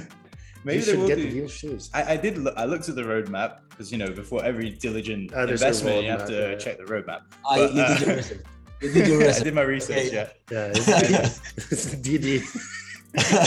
Maybe 0.66 0.78
you 0.80 0.84
they 0.84 0.96
will 0.96 1.06
get 1.06 1.18
do. 1.18 1.28
real 1.38 1.48
shoes. 1.48 1.90
I, 1.94 2.14
I 2.14 2.16
did. 2.16 2.38
Look, 2.38 2.54
I 2.56 2.64
looked 2.64 2.88
at 2.88 2.96
the 2.96 3.06
roadmap 3.12 3.50
because 3.70 3.92
you 3.92 3.98
know 3.98 4.10
before 4.22 4.44
every 4.44 4.70
diligent 4.70 5.30
there's 5.30 5.62
a 5.62 5.66
investment, 5.66 6.02
you 6.04 6.10
have 6.10 6.26
to 6.26 6.34
yeah, 6.34 6.50
yeah. 6.50 6.56
check 6.64 6.76
the 6.78 6.88
roadmap. 6.94 7.20
Ah, 7.44 7.54
But, 7.56 7.72
you, 7.74 7.82
you 7.82 7.88
did 7.94 8.02
uh, 8.02 8.06
your 8.06 8.16
research. 8.16 8.42
You 8.82 8.92
did 8.92 9.06
your 9.06 9.30
I 9.30 9.38
did 9.46 9.54
my 9.54 9.62
research. 9.62 10.06
Okay. 10.08 10.28
Yeah, 10.50 10.56
Yeah, 10.56 10.72
it's, 10.74 11.40
it's 11.72 11.94
DD. 12.06 12.26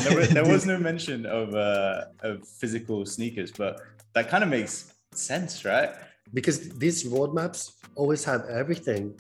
there, 0.06 0.18
was, 0.18 0.30
there 0.30 0.46
was 0.46 0.66
no 0.66 0.78
mention 0.80 1.26
of 1.26 1.54
uh, 1.54 2.06
of 2.22 2.48
physical 2.48 3.06
sneakers, 3.06 3.52
but 3.52 3.82
that 4.14 4.30
kind 4.30 4.44
of 4.46 4.50
makes 4.50 4.94
sense, 5.12 5.66
right? 5.66 5.92
because 6.34 6.70
these 6.84 7.04
roadmaps 7.08 7.74
always 7.96 8.24
have 8.24 8.46
everything. 8.50 9.20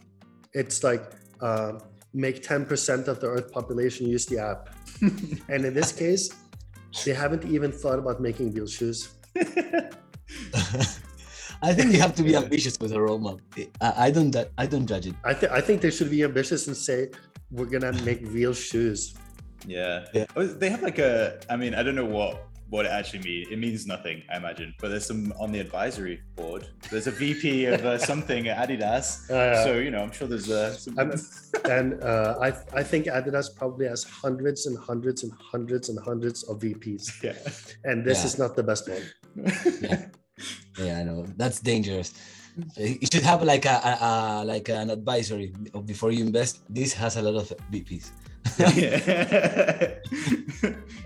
It's 0.54 0.84
like 0.84 1.04
uh, 1.42 1.74
make 2.14 2.44
10% 2.44 3.08
of 3.08 3.20
the 3.20 3.28
Earth 3.28 3.52
population 3.52 4.08
use 4.08 4.26
the 4.26 4.40
app. 4.40 4.70
and 5.50 5.66
in 5.66 5.74
this 5.74 5.92
case, 5.92 6.30
they 7.06 7.14
haven't 7.14 7.46
even 7.46 7.72
thought 7.72 8.00
about 8.00 8.20
making 8.22 8.54
real 8.54 8.68
shoes. 8.68 9.16
I 11.62 11.74
think 11.74 11.92
you 11.92 12.00
have 12.00 12.16
to 12.16 12.24
be 12.24 12.36
ambitious 12.36 12.78
with 12.80 12.94
a 12.94 12.96
roadmap. 12.96 13.40
I, 13.82 14.08
I 14.08 14.12
don't. 14.12 14.36
I 14.58 14.66
don't 14.66 14.88
judge 14.88 15.08
it. 15.08 15.16
I, 15.26 15.34
th- 15.34 15.52
I 15.52 15.60
think 15.62 15.82
they 15.82 15.92
should 15.92 16.10
be 16.10 16.24
ambitious 16.24 16.68
and 16.68 16.76
say, 16.76 17.10
we're 17.52 17.66
going 17.66 17.82
to 17.82 17.92
make 18.04 18.22
real 18.32 18.54
shoes. 18.54 19.14
Yeah. 19.68 20.06
Yeah. 20.14 20.26
Oh, 20.36 20.46
They 20.46 20.70
have 20.70 20.82
like 20.82 21.00
a. 21.00 21.40
I 21.50 21.58
mean, 21.58 21.74
I 21.76 21.84
don't 21.84 21.96
know 21.96 22.06
what 22.06 22.48
what 22.70 22.86
it 22.86 22.92
actually 22.92 23.20
means. 23.24 23.48
It 23.52 23.58
means 23.60 23.86
nothing, 23.88 24.22
I 24.32 24.38
imagine. 24.38 24.74
But 24.80 24.90
there's 24.90 25.06
some 25.06 25.34
on 25.40 25.52
the 25.52 25.60
advisory 25.60 26.22
board. 26.36 26.68
There's 26.92 27.08
a 27.08 27.12
VP 27.12 27.66
of 27.66 27.86
uh, 27.86 27.98
something 27.98 28.48
at 28.48 28.58
Adidas. 28.70 29.30
Uh, 29.40 29.64
so 29.64 29.78
you 29.78 29.92
know, 29.92 30.02
I'm 30.04 30.12
sure 30.12 30.28
there's 30.28 30.50
uh, 30.50 30.74
some. 30.74 30.96
And 31.70 32.02
uh, 32.04 32.36
I, 32.42 32.48
I 32.82 32.84
think 32.84 33.06
Adidas 33.08 33.54
probably 33.56 33.88
has 33.88 34.04
hundreds 34.04 34.66
and 34.68 34.78
hundreds 34.78 35.24
and 35.24 35.32
hundreds 35.34 35.90
and 35.90 35.98
hundreds 36.00 36.44
of 36.44 36.60
VPs. 36.60 37.04
yeah. 37.24 37.34
And 37.90 38.04
this 38.06 38.20
Yeah. 38.20 38.26
is 38.26 38.40
not 38.40 38.56
the 38.56 38.64
best 38.64 38.88
one. 38.90 39.04
Yeah. 39.82 40.06
Yeah, 40.80 41.00
I 41.00 41.04
know. 41.04 41.26
That's 41.38 41.60
dangerous. 41.60 42.14
You 42.78 43.08
should 43.12 43.24
have 43.24 43.44
like 43.44 43.66
a, 43.66 43.78
a, 43.84 43.94
a 44.02 44.46
like 44.46 44.70
an 44.70 44.90
advisory 44.90 45.54
before 45.86 46.12
you 46.12 46.24
invest. 46.26 46.62
This 46.70 46.94
has 46.94 47.18
a 47.18 47.22
lot 47.22 47.36
of 47.36 47.54
VPs. 47.72 48.12
yeah. 48.76 49.89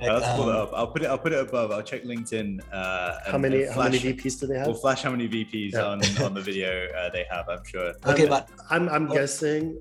I'll 0.10 0.22
have 0.22 0.30
to 0.32 0.36
pull 0.42 0.50
it 0.50 0.56
um, 0.56 0.62
up. 0.64 0.72
I'll 0.74 0.88
put 0.88 1.02
it. 1.04 1.08
I'll 1.08 1.18
put 1.18 1.34
it 1.34 1.40
above. 1.40 1.72
I'll 1.72 1.82
check 1.84 2.04
LinkedIn. 2.04 2.60
Uh, 2.72 3.18
How 3.32 3.38
many 3.38 3.64
and 3.64 3.74
how 3.76 3.84
many 3.84 4.00
VPs 4.00 4.40
do 4.40 4.48
they 4.48 4.58
have? 4.58 4.68
We'll 4.68 4.76
flash 4.76 5.02
how 5.04 5.12
many 5.12 5.28
VPs 5.28 5.74
Yeah. 5.74 5.86
on 5.92 6.02
on 6.24 6.34
the 6.34 6.42
video 6.42 6.88
uh, 6.98 7.10
they 7.10 7.26
have. 7.30 7.46
I'm 7.50 7.64
sure. 7.66 7.94
Okay, 8.12 8.24
I'm, 8.24 8.30
but 8.30 8.50
I'm, 8.70 8.90
I'm 8.90 9.06
Oh. 9.12 9.14
guessing 9.14 9.80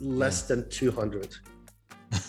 less 0.00 0.42
than 0.48 0.68
200. 0.70 1.36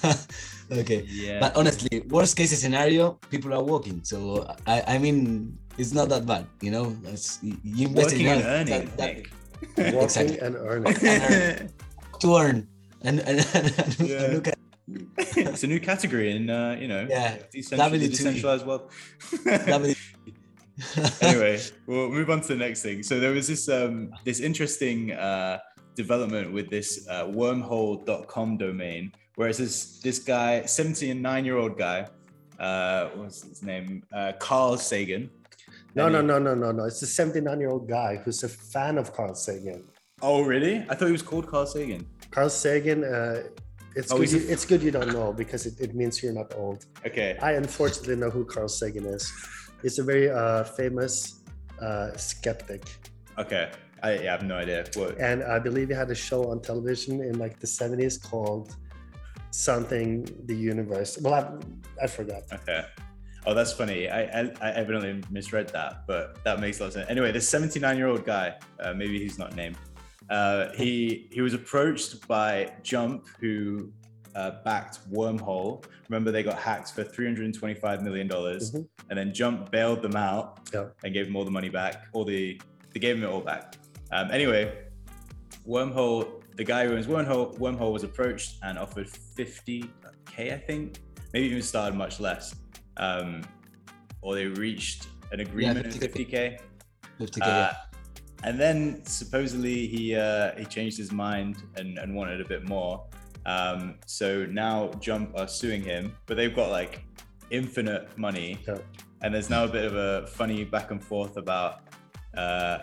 okay. 0.72 1.06
Yeah. 1.10 1.40
But 1.40 1.56
honestly, 1.56 2.02
worst 2.10 2.36
case 2.38 2.58
scenario, 2.60 3.20
people 3.30 3.54
are 3.54 3.64
walking. 3.64 4.02
So 4.04 4.46
I, 4.68 4.96
I 4.96 4.98
mean, 4.98 5.58
it's 5.78 5.94
not 5.94 6.10
that 6.10 6.26
bad, 6.26 6.46
you 6.62 6.72
know. 6.72 6.96
It's, 7.06 7.40
you 7.42 7.88
invest 7.88 8.12
Working 8.12 8.28
in 8.28 8.38
and 8.40 8.46
earning. 8.46 8.66
that- 8.68 8.98
that- 8.98 9.16
Nick. 9.16 9.94
Walking 9.94 10.04
Exactly. 10.04 10.40
and 10.46 10.56
earning. 10.56 10.94
to 12.20 12.28
earn 12.36 12.68
and 13.04 13.20
and, 13.22 13.40
and, 13.54 13.66
and 13.78 14.34
look 14.34 14.48
at 14.48 14.58
it's 15.18 15.64
a 15.64 15.68
new 15.68 15.80
category 15.80 16.36
in 16.36 16.50
uh, 16.50 16.78
you 16.80 16.88
know 16.88 17.08
Yeah, 17.10 17.38
decentral- 17.54 17.92
the 17.92 18.08
decentralized 18.08 18.66
world. 18.66 18.92
Anyway, 21.22 21.60
we'll 21.86 22.10
move 22.10 22.30
on 22.30 22.42
to 22.42 22.48
the 22.48 22.56
next 22.56 22.82
thing. 22.82 23.04
So 23.04 23.20
there 23.20 23.32
was 23.32 23.48
this 23.48 23.70
um 23.70 24.12
this 24.26 24.40
interesting 24.40 25.12
uh 25.14 25.60
development 25.96 26.52
with 26.54 26.70
this 26.70 27.06
uh, 27.10 27.26
wormhole.com 27.26 28.58
domain 28.58 29.12
where 29.36 29.50
it's 29.50 29.60
this 29.60 30.00
this 30.00 30.20
guy, 30.20 30.66
79 30.66 31.46
year 31.46 31.58
old 31.58 31.78
guy, 31.78 32.08
uh 32.60 33.10
what's 33.16 33.44
his 33.44 33.62
name? 33.64 34.04
Uh 34.14 34.32
Carl 34.40 34.78
Sagan. 34.78 35.30
No, 35.94 36.06
And 36.06 36.14
no, 36.16 36.22
no, 36.22 36.40
no, 36.40 36.56
no, 36.56 36.72
no. 36.72 36.86
It's 36.86 37.02
a 37.02 37.08
79 37.08 37.60
year 37.60 37.70
old 37.70 37.88
guy 37.88 38.16
who's 38.16 38.44
a 38.44 38.50
fan 38.50 38.98
of 38.98 39.14
Carl 39.14 39.36
Sagan. 39.36 39.84
Oh 40.22 40.42
really? 40.42 40.86
I 40.90 40.96
thought 40.96 41.08
he 41.08 41.12
was 41.12 41.22
called 41.22 41.48
Carl 41.48 41.66
Sagan. 41.68 42.08
Carl 42.32 42.50
Sagan, 42.50 43.04
uh, 43.04 43.44
it's, 43.96 44.12
Oh, 44.12 44.18
good 44.18 44.32
you, 44.32 44.46
it's 44.48 44.66
good 44.66 44.82
you 44.82 44.92
don't 44.92 45.12
know 45.14 45.34
because 45.34 45.66
it, 45.66 45.80
it 45.80 45.96
means 45.96 46.22
you're 46.24 46.34
not 46.34 46.54
old. 46.56 46.86
Okay. 47.06 47.38
I 47.42 47.54
unfortunately 47.54 48.16
know 48.16 48.30
who 48.30 48.46
Carl 48.46 48.68
Sagan 48.68 49.06
is. 49.06 49.32
He's 49.82 50.00
a 50.00 50.04
very 50.04 50.30
uh, 50.30 50.64
famous 50.64 51.42
uh, 51.82 52.16
skeptic. 52.16 52.84
Okay. 53.38 53.72
I, 54.04 54.14
yeah, 54.14 54.20
I 54.20 54.32
have 54.32 54.44
no 54.44 54.56
idea. 54.56 54.86
What 54.96 55.20
And 55.20 55.44
I 55.44 55.60
believe 55.60 55.90
he 55.90 55.94
had 55.94 56.10
a 56.10 56.16
show 56.16 56.50
on 56.52 56.62
television 56.62 57.22
in 57.22 57.38
like 57.38 57.60
the 57.60 57.68
70s 57.68 58.22
called 58.22 58.76
something 59.52 60.28
the 60.46 60.56
universe. 60.56 61.20
Well, 61.22 61.34
I, 61.34 62.04
I 62.04 62.08
forgot. 62.08 62.44
Okay. 62.52 62.86
Oh, 63.46 63.54
that's 63.54 63.74
funny. 63.74 64.08
I, 64.08 64.22
I, 64.22 64.52
I 64.62 64.72
evidently 64.74 65.24
misread 65.32 65.70
that, 65.70 66.06
but 66.06 66.44
that 66.44 66.60
makes 66.60 66.80
a 66.80 66.84
lot 66.84 66.88
of 66.88 66.94
sense. 66.94 67.10
Anyway, 67.10 67.32
this 67.32 67.50
79 67.50 67.98
year 67.98 68.08
old 68.08 68.24
guy, 68.24 68.56
uh, 68.80 68.94
maybe 68.94 69.20
he's 69.20 69.40
not 69.40 69.56
named. 69.56 69.78
Uh, 70.32 70.72
he 70.74 71.28
he 71.32 71.42
was 71.42 71.54
approached 71.54 72.26
by 72.28 72.72
Jump, 72.84 73.28
who 73.42 73.92
uh, 74.34 74.52
backed 74.64 75.00
Wormhole. 75.12 75.84
Remember, 76.10 76.32
they 76.32 76.42
got 76.42 76.58
hacked 76.58 76.94
for 76.94 77.04
325 77.04 78.02
million 78.02 78.28
dollars, 78.28 78.72
Mhm. 78.72 78.88
and 79.10 79.20
then 79.20 79.34
Jump 79.34 79.70
bailed 79.72 80.02
them 80.02 80.16
out 80.16 80.70
Yeah. 80.74 80.86
and 81.04 81.14
gave 81.14 81.26
them 81.26 81.36
all 81.36 81.44
the 81.44 81.52
money 81.52 81.68
back. 81.68 82.08
All 82.14 82.24
the 82.24 82.60
they 82.94 83.00
gave 83.02 83.18
him 83.18 83.24
it 83.24 83.28
all 83.28 83.42
back. 83.42 83.76
Um, 84.14 84.32
anyway, 84.32 84.74
Wormhole, 85.68 86.42
the 86.56 86.64
guy 86.64 86.88
who 86.88 86.94
owns 86.96 87.08
Wormhole, 87.08 87.58
Wormhole 87.60 87.92
was 87.92 88.04
approached 88.04 88.56
and 88.64 88.78
offered 88.80 89.08
50k, 89.10 90.54
I 90.54 90.58
think, 90.58 91.00
maybe 91.34 91.46
even 91.48 91.62
started 91.62 91.96
much 91.98 92.20
less. 92.22 92.56
Um, 92.98 93.42
or 94.22 94.36
they 94.36 94.46
reached 94.48 95.08
an 95.34 95.40
agreement 95.42 95.86
at 95.88 95.94
50K. 95.94 96.58
50k. 97.20 97.20
50K, 97.20 97.42
Uh, 97.42 97.48
yeah. 97.48 97.76
And 98.44 98.60
then 98.60 99.06
supposedly 99.06 99.88
he 99.88 100.16
uh, 100.16 100.52
he 100.58 100.66
changed 100.66 100.98
his 100.98 101.12
mind 101.12 101.58
and, 101.78 101.98
and 101.98 102.16
wanted 102.16 102.42
a 102.42 102.46
bit 102.48 102.68
more. 102.68 103.04
Um, 103.46 103.96
so 104.06 104.46
now 104.46 104.92
Jump 105.00 105.32
are 105.38 105.48
suing 105.48 105.82
him, 105.84 106.16
but 106.28 106.38
they've 106.38 106.56
got 106.56 106.70
like 106.70 107.04
infinite 107.50 108.16
money. 108.18 108.60
Yeah. 108.68 108.78
And 109.24 109.34
there's 109.34 109.50
now 109.50 109.64
a 109.66 109.68
bit 109.68 109.86
of 109.86 109.96
a 109.96 110.28
funny 110.28 110.64
back 110.64 110.92
and 110.92 111.04
forth 111.04 111.38
about 111.38 111.82
uh, 112.38 112.80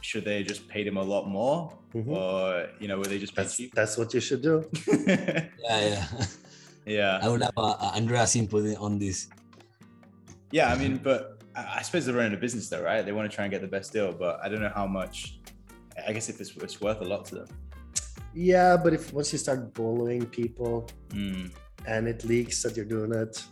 should 0.00 0.24
they 0.24 0.42
just 0.42 0.68
paid 0.68 0.86
him 0.86 0.96
a 0.96 1.02
lot 1.02 1.26
more 1.28 1.72
Mhm. 1.94 2.08
or 2.08 2.68
you 2.80 2.88
know 2.88 2.98
were 2.98 3.04
they 3.04 3.18
just 3.20 3.36
paid 3.36 3.46
That's, 3.46 3.60
that's 3.72 3.96
what 3.98 4.12
you 4.14 4.20
should 4.20 4.42
do. 4.42 4.68
yeah, 5.06 5.46
yeah. 5.62 6.06
yeah. 6.84 7.18
I 7.22 7.28
would 7.28 7.42
have 7.42 7.52
uh, 7.56 7.70
uh, 7.78 7.92
Andreas 7.94 8.34
input 8.36 8.76
on 8.78 8.98
this. 8.98 9.28
Yeah, 10.50 10.72
I 10.72 10.76
mean, 10.76 10.98
but 10.98 11.33
I 11.56 11.82
suppose 11.82 12.06
they're 12.06 12.14
running 12.14 12.34
a 12.34 12.36
business 12.36 12.68
though, 12.68 12.82
right? 12.82 13.04
They 13.04 13.12
want 13.12 13.30
to 13.30 13.34
try 13.34 13.44
and 13.44 13.52
get 13.52 13.60
the 13.60 13.68
best 13.68 13.92
deal, 13.92 14.12
but 14.12 14.40
I 14.42 14.48
don't 14.48 14.60
know 14.60 14.72
how 14.74 14.86
much. 14.86 15.38
I 16.06 16.12
guess 16.12 16.28
if 16.28 16.40
it's, 16.40 16.56
it's 16.56 16.80
worth 16.80 17.00
a 17.00 17.04
lot 17.04 17.24
to 17.26 17.36
them. 17.36 17.48
Yeah, 18.34 18.76
but 18.76 18.92
if 18.92 19.12
once 19.12 19.32
you 19.32 19.38
start 19.38 19.72
bullying 19.74 20.26
people 20.26 20.88
Mm, 21.10 21.52
and 21.86 22.08
it 22.08 22.24
leaks 22.24 22.62
that 22.64 22.76
you're 22.76 22.84
doing 22.84 23.12
it, 23.14 23.44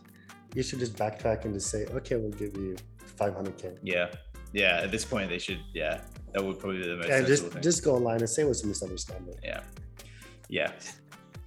you 0.54 0.62
should 0.64 0.80
just 0.80 0.97
backtrack 0.97 1.44
and 1.44 1.54
just 1.54 1.71
say, 1.71 1.87
okay, 1.87 2.16
we'll 2.16 2.30
give 2.32 2.56
you 2.56 2.75
500k. 3.16 3.78
yeah, 3.82 4.09
yeah. 4.52 4.80
At 4.82 4.90
this 4.90 5.04
point, 5.04 5.28
they 5.30 5.38
should. 5.38 5.61
Yeah, 5.73 6.00
that 6.32 6.44
would 6.44 6.59
probably 6.59 6.78
be 6.82 6.88
the 6.88 6.97
most. 6.97 7.11
And 7.11 7.26
just 7.26 7.47
thing. 7.47 7.62
just 7.62 7.85
go 7.85 7.94
online 7.94 8.18
and 8.18 8.28
say 8.28 8.42
it 8.42 8.49
was 8.49 8.64
a 8.64 8.66
misunderstanding. 8.66 9.37
yeah, 9.44 9.61
yeah. 10.49 10.73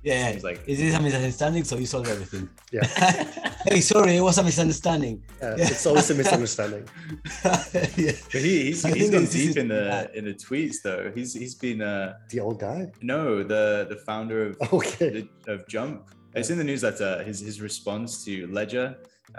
Yeah, 0.05 0.31
Seems 0.31 0.43
like- 0.43 0.61
is 0.67 0.77
this 0.79 0.93
a 0.95 1.01
misunderstanding? 1.01 1.63
So 1.63 1.77
you 1.77 1.87
solve 1.87 2.07
everything. 2.07 2.47
Yeah. 2.71 2.85
hey, 3.67 3.81
sorry, 3.81 4.17
it 4.17 4.21
was 4.21 4.37
a 4.37 4.43
misunderstanding. 4.43 5.23
Uh, 5.41 5.55
It's 5.57 5.85
always 5.89 6.09
a 6.11 6.13
misunderstanding. 6.13 6.83
yeah. 7.43 8.13
But 8.31 8.41
he, 8.47 8.53
he's, 8.67 8.85
I 8.85 8.89
he's 8.89 8.97
think 8.99 9.11
gone 9.13 9.21
this 9.25 9.35
is 9.35 9.47
deep 9.47 9.57
in 9.57 9.67
the 9.67 9.83
bad. 9.89 10.11
in 10.17 10.23
the 10.25 10.33
tweets 10.45 10.77
though. 10.83 11.11
He's 11.15 11.33
he's 11.33 11.55
been 11.55 11.81
uh 11.81 12.13
The 12.29 12.39
old 12.39 12.59
guy. 12.59 12.91
no 13.01 13.43
the 13.43 13.87
the 13.89 13.97
founder 14.07 14.39
of 14.47 14.51
Okay. 14.73 15.09
the, 15.45 15.53
of 15.53 15.67
Jump. 15.67 15.95
It's 16.35 16.49
in 16.49 16.57
the 16.57 16.63
newsletter. 16.71 17.23
His 17.23 17.39
his 17.39 17.57
response 17.61 18.23
to 18.25 18.45
Ledger 18.57 18.87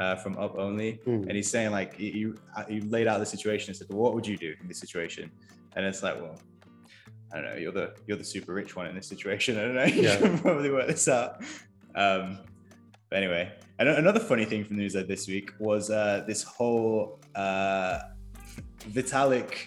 uh, 0.03 0.17
from 0.23 0.37
Up 0.45 0.55
Only, 0.59 0.91
Hmm. 1.07 1.23
and 1.29 1.33
he's 1.39 1.51
saying 1.51 1.71
like 1.79 1.91
you 1.99 2.11
you- 2.23 2.37
you 2.75 2.81
laid 2.97 3.07
out 3.11 3.19
the 3.21 3.31
situation 3.37 3.67
and 3.71 3.77
said, 3.79 3.87
well, 3.91 4.03
what 4.05 4.13
would 4.15 4.27
you 4.27 4.37
do 4.47 4.51
in 4.61 4.67
this 4.71 4.81
situation? 4.85 5.31
And 5.77 5.85
it's 5.91 6.03
like, 6.03 6.17
well, 6.23 6.37
I 7.33 7.41
don't 7.41 7.45
know. 7.51 7.57
You're 7.57 7.73
the 7.73 7.95
you're 8.07 8.17
the 8.17 8.25
super 8.25 8.53
rich 8.55 8.77
one 8.77 8.87
in 8.87 8.95
this 8.95 9.07
situation. 9.07 9.59
I 9.59 9.63
don't 9.63 9.75
know. 9.75 9.85
You 9.97 10.03
Yeah. 10.03 10.17
can 10.19 10.39
probably 10.39 10.71
work 10.71 10.87
this 10.87 11.09
out. 11.09 11.43
Um, 11.95 12.39
but 13.11 13.17
anyway, 13.19 13.53
and 13.79 13.89
another 13.89 14.21
funny 14.21 14.45
thing 14.45 14.65
from 14.65 14.77
the 14.77 14.83
newsletter 14.83 15.07
this 15.07 15.27
week 15.29 15.51
was 15.59 15.91
uh, 15.91 16.25
this 16.27 16.43
whole 16.43 17.21
uh, 17.35 17.99
Vitalik 18.91 19.67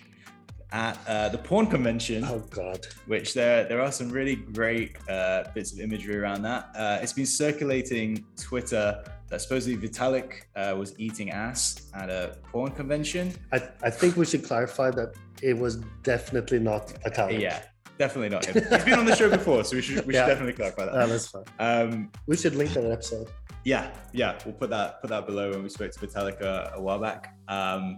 at 0.71 0.97
uh, 1.07 1.29
the 1.29 1.37
porn 1.37 1.65
convention, 1.67 2.23
Oh 2.25 2.39
God. 2.49 2.85
which 3.07 3.33
there 3.33 3.63
there 3.65 3.81
are 3.81 3.91
some 3.91 4.09
really 4.09 4.35
great 4.35 4.97
uh, 5.09 5.43
bits 5.55 5.73
of 5.73 5.79
imagery 5.79 6.15
around 6.17 6.43
that. 6.43 6.69
Uh, 6.75 6.99
it's 7.01 7.13
been 7.13 7.25
circulating 7.25 8.23
Twitter 8.39 9.03
that 9.29 9.41
supposedly 9.41 9.77
Vitalik 9.87 10.41
uh, 10.55 10.75
was 10.77 10.93
eating 10.99 11.29
ass 11.31 11.91
at 11.93 12.09
a 12.09 12.37
porn 12.51 12.71
convention. 12.71 13.33
I, 13.51 13.61
I 13.83 13.89
think 13.89 14.15
we 14.17 14.25
should 14.25 14.43
clarify 14.43 14.91
that 14.91 15.13
it 15.41 15.57
was 15.57 15.77
definitely 16.03 16.59
not 16.59 16.93
Italian. 17.05 17.41
Yeah, 17.41 17.61
definitely 17.97 18.29
not 18.29 18.45
him. 18.45 18.53
He's 18.69 18.83
been 18.85 18.99
on 18.99 19.05
the 19.05 19.15
show 19.15 19.29
before, 19.29 19.63
so 19.63 19.75
we 19.75 19.81
should 19.81 19.97
we 20.05 20.13
should 20.13 20.19
Yeah. 20.19 20.27
definitely 20.27 20.53
clarify 20.53 20.85
that. 20.85 20.93
Uh, 20.93 21.05
that's 21.07 21.27
fine. 21.27 21.43
Um, 21.59 22.11
We 22.27 22.35
should 22.37 22.55
link 22.55 22.73
that 22.73 22.89
episode. 22.91 23.27
yeah, 23.65 23.91
yeah, 24.13 24.37
we'll 24.45 24.55
put 24.55 24.69
that 24.71 25.01
put 25.01 25.09
that 25.11 25.25
below 25.27 25.51
when 25.51 25.61
we 25.63 25.69
spoke 25.69 25.91
to 25.91 25.99
Vitalik 25.99 26.41
a, 26.41 26.73
a 26.75 26.81
while 26.81 26.99
back. 26.99 27.35
Um, 27.47 27.97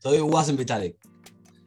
So 0.00 0.12
it 0.12 0.26
wasn't 0.26 0.58
Vitalik. 0.60 0.94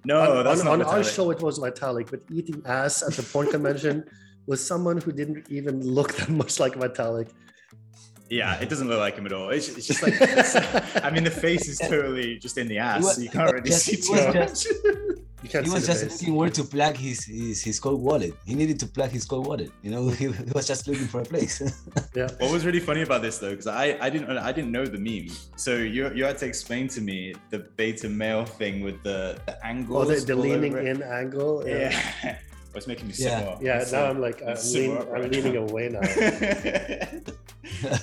no, 0.06 0.20
on 0.40 0.44
that's 0.44 0.62
on, 0.62 0.80
not 0.80 0.88
on 0.88 0.96
our 0.96 1.04
show, 1.04 1.32
it 1.32 1.42
was 1.42 1.60
Vitalik, 1.60 2.12
but 2.12 2.22
eating 2.38 2.62
ass 2.66 3.04
at 3.08 3.14
the 3.14 3.24
porn 3.24 3.48
convention 3.50 4.04
was 4.48 4.60
someone 4.66 4.98
who 5.04 5.12
didn't 5.12 5.46
even 5.50 5.76
look 5.98 6.14
that 6.20 6.30
much 6.30 6.60
like 6.60 6.74
Vitalik. 6.76 7.30
Yeah, 8.30 8.60
it 8.60 8.70
doesn't 8.70 8.88
look 8.88 9.00
like 9.00 9.16
him 9.16 9.26
at 9.26 9.34
all. 9.34 9.50
It's, 9.50 9.70
it's 9.70 9.88
just 9.88 10.04
like, 10.04 10.14
it's- 10.22 10.56
I 11.04 11.10
mean, 11.12 11.24
the 11.24 11.32
face 11.32 11.68
is 11.68 11.78
totally 11.80 12.38
just 12.40 12.58
in 12.58 12.68
the 12.68 12.78
ass, 12.78 13.04
was- 13.04 13.16
so 13.16 13.22
you 13.22 13.30
can't 13.30 13.52
really 13.54 13.70
just- 13.70 13.86
see 13.86 13.96
too 13.98 14.14
much. 14.14 14.34
just- 14.34 14.68
You 15.44 15.50
can't 15.50 15.66
He 15.68 15.72
was 15.72 15.86
just 15.86 16.02
face. 16.04 16.20
looking 16.20 16.34
where 16.36 16.50
to 16.50 16.64
plug 16.64 16.98
his, 16.98 17.24
his 17.26 17.62
his 17.64 17.80
cold 17.80 18.02
wallet. 18.02 18.34
He 18.44 18.56
needed 18.56 18.80
to 18.80 18.88
plug 18.88 19.12
his 19.12 19.24
cold 19.24 19.46
wallet. 19.46 19.70
You 19.84 19.92
know, 19.92 20.10
he, 20.10 20.32
he 20.32 20.52
was 20.52 20.66
just 20.68 20.88
looking 20.88 21.06
for 21.06 21.22
a 21.22 21.26
place. 21.26 21.62
Yeah. 22.16 22.28
What 22.40 22.52
was 22.52 22.66
really 22.66 22.80
funny 22.80 23.04
about 23.04 23.22
this 23.22 23.38
though, 23.38 23.52
because 23.52 23.68
I, 23.68 23.98
I 24.02 24.10
didn't 24.10 24.36
I 24.36 24.52
didn't 24.52 24.72
know 24.72 24.86
the 24.88 24.98
meme, 24.98 25.30
so 25.56 25.76
you 25.76 26.12
you 26.18 26.24
had 26.26 26.40
to 26.40 26.48
explain 26.48 26.88
to 26.90 27.02
me 27.02 27.36
the 27.52 27.60
beta 27.60 28.10
male 28.10 28.46
thing 28.46 28.82
with 28.82 29.04
the 29.04 29.38
the 29.46 29.64
angles. 29.64 30.10
Oh, 30.10 30.14
the, 30.16 30.26
the 30.26 30.36
leaning 30.36 30.74
over 30.74 30.80
in 30.82 31.04
angle. 31.04 31.64
Yeah, 31.68 32.40
it's 32.78 32.88
making 32.88 33.08
me 33.08 33.14
sick. 33.14 33.28
Yeah. 33.28 33.44
more. 33.46 33.58
Yeah, 33.62 33.82
It's, 33.82 33.92
now 33.92 34.06
uh, 34.06 34.10
I'm 34.10 34.22
like, 34.22 34.42
I'm, 34.42 34.56
lean, 34.74 34.98
up 34.98 35.08
I'm 35.08 35.22
right 35.22 35.32
leaning 35.32 35.54
now. 35.56 35.62
away 35.70 35.90
now. 35.90 36.00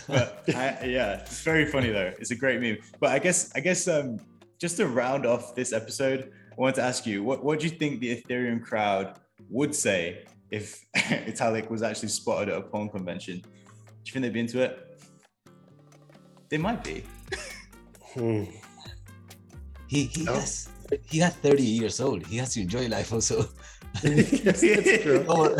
but 0.09 0.43
I, 0.49 0.85
yeah, 0.85 1.21
it's 1.21 1.43
very 1.43 1.67
funny 1.67 1.91
though. 1.91 2.13
It's 2.19 2.31
a 2.31 2.37
great 2.37 2.61
meme. 2.61 2.79
But 3.01 3.11
I 3.11 3.19
guess 3.19 3.53
I 3.55 3.61
guess 3.61 3.89
um 3.89 4.19
just 4.61 4.77
to 4.79 4.87
round 4.87 5.27
off 5.27 5.55
this 5.55 5.73
episode, 5.73 6.31
I 6.53 6.55
want 6.61 6.75
to 6.77 6.83
ask 6.83 7.07
you 7.07 7.23
what 7.25 7.45
what 7.45 7.61
do 7.61 7.67
you 7.67 7.73
think 7.73 8.01
the 8.01 8.21
Ethereum 8.21 8.63
crowd 8.63 9.19
would 9.51 9.75
say 9.75 10.25
if 10.51 10.85
Vitalik 10.97 11.71
was 11.71 11.83
actually 11.83 12.09
spotted 12.09 12.49
at 12.51 12.59
a 12.59 12.63
porn 12.63 12.89
convention? 12.89 13.39
Do 13.41 13.49
you 14.07 14.13
think 14.13 14.23
they'd 14.25 14.33
be 14.33 14.41
into 14.41 14.61
it? 14.63 15.01
They 16.51 16.59
might 16.59 16.85
be. 16.85 17.05
Hmm. 18.15 18.45
he 19.89 20.05
he 20.05 20.25
No. 20.25 20.35
has 20.35 20.69
he 21.07 21.19
has 21.19 21.35
30 21.37 21.63
years 21.63 22.01
old. 22.01 22.27
He 22.27 22.37
has 22.37 22.53
to 22.55 22.61
enjoy 22.61 22.87
life 22.89 23.13
also. 23.13 23.49
Yes, 24.03 24.61
that's 24.61 25.03
true. 25.03 25.25
Or, 25.29 25.57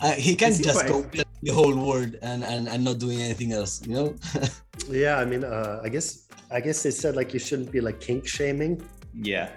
uh, 0.00 0.12
he 0.12 0.34
can 0.36 0.50
Is 0.50 0.58
he 0.58 0.64
just 0.64 0.80
quite- 0.80 0.88
go 0.88 1.02
play 1.02 1.24
the 1.42 1.52
whole 1.52 1.76
world 1.76 2.16
and, 2.22 2.42
and 2.44 2.68
and 2.68 2.84
not 2.84 2.98
doing 2.98 3.20
anything 3.20 3.52
else. 3.52 3.82
You 3.86 3.94
know. 3.94 4.08
Yeah, 4.90 5.16
I 5.22 5.24
mean, 5.24 5.44
uh, 5.44 5.80
I 5.84 5.88
guess 5.88 6.26
I 6.50 6.60
guess 6.60 6.82
they 6.82 6.90
said 6.90 7.14
like 7.16 7.32
you 7.32 7.38
shouldn't 7.40 7.70
be 7.70 7.80
like 7.80 8.00
kink 8.00 8.26
shaming. 8.26 8.82
Yeah. 9.14 9.48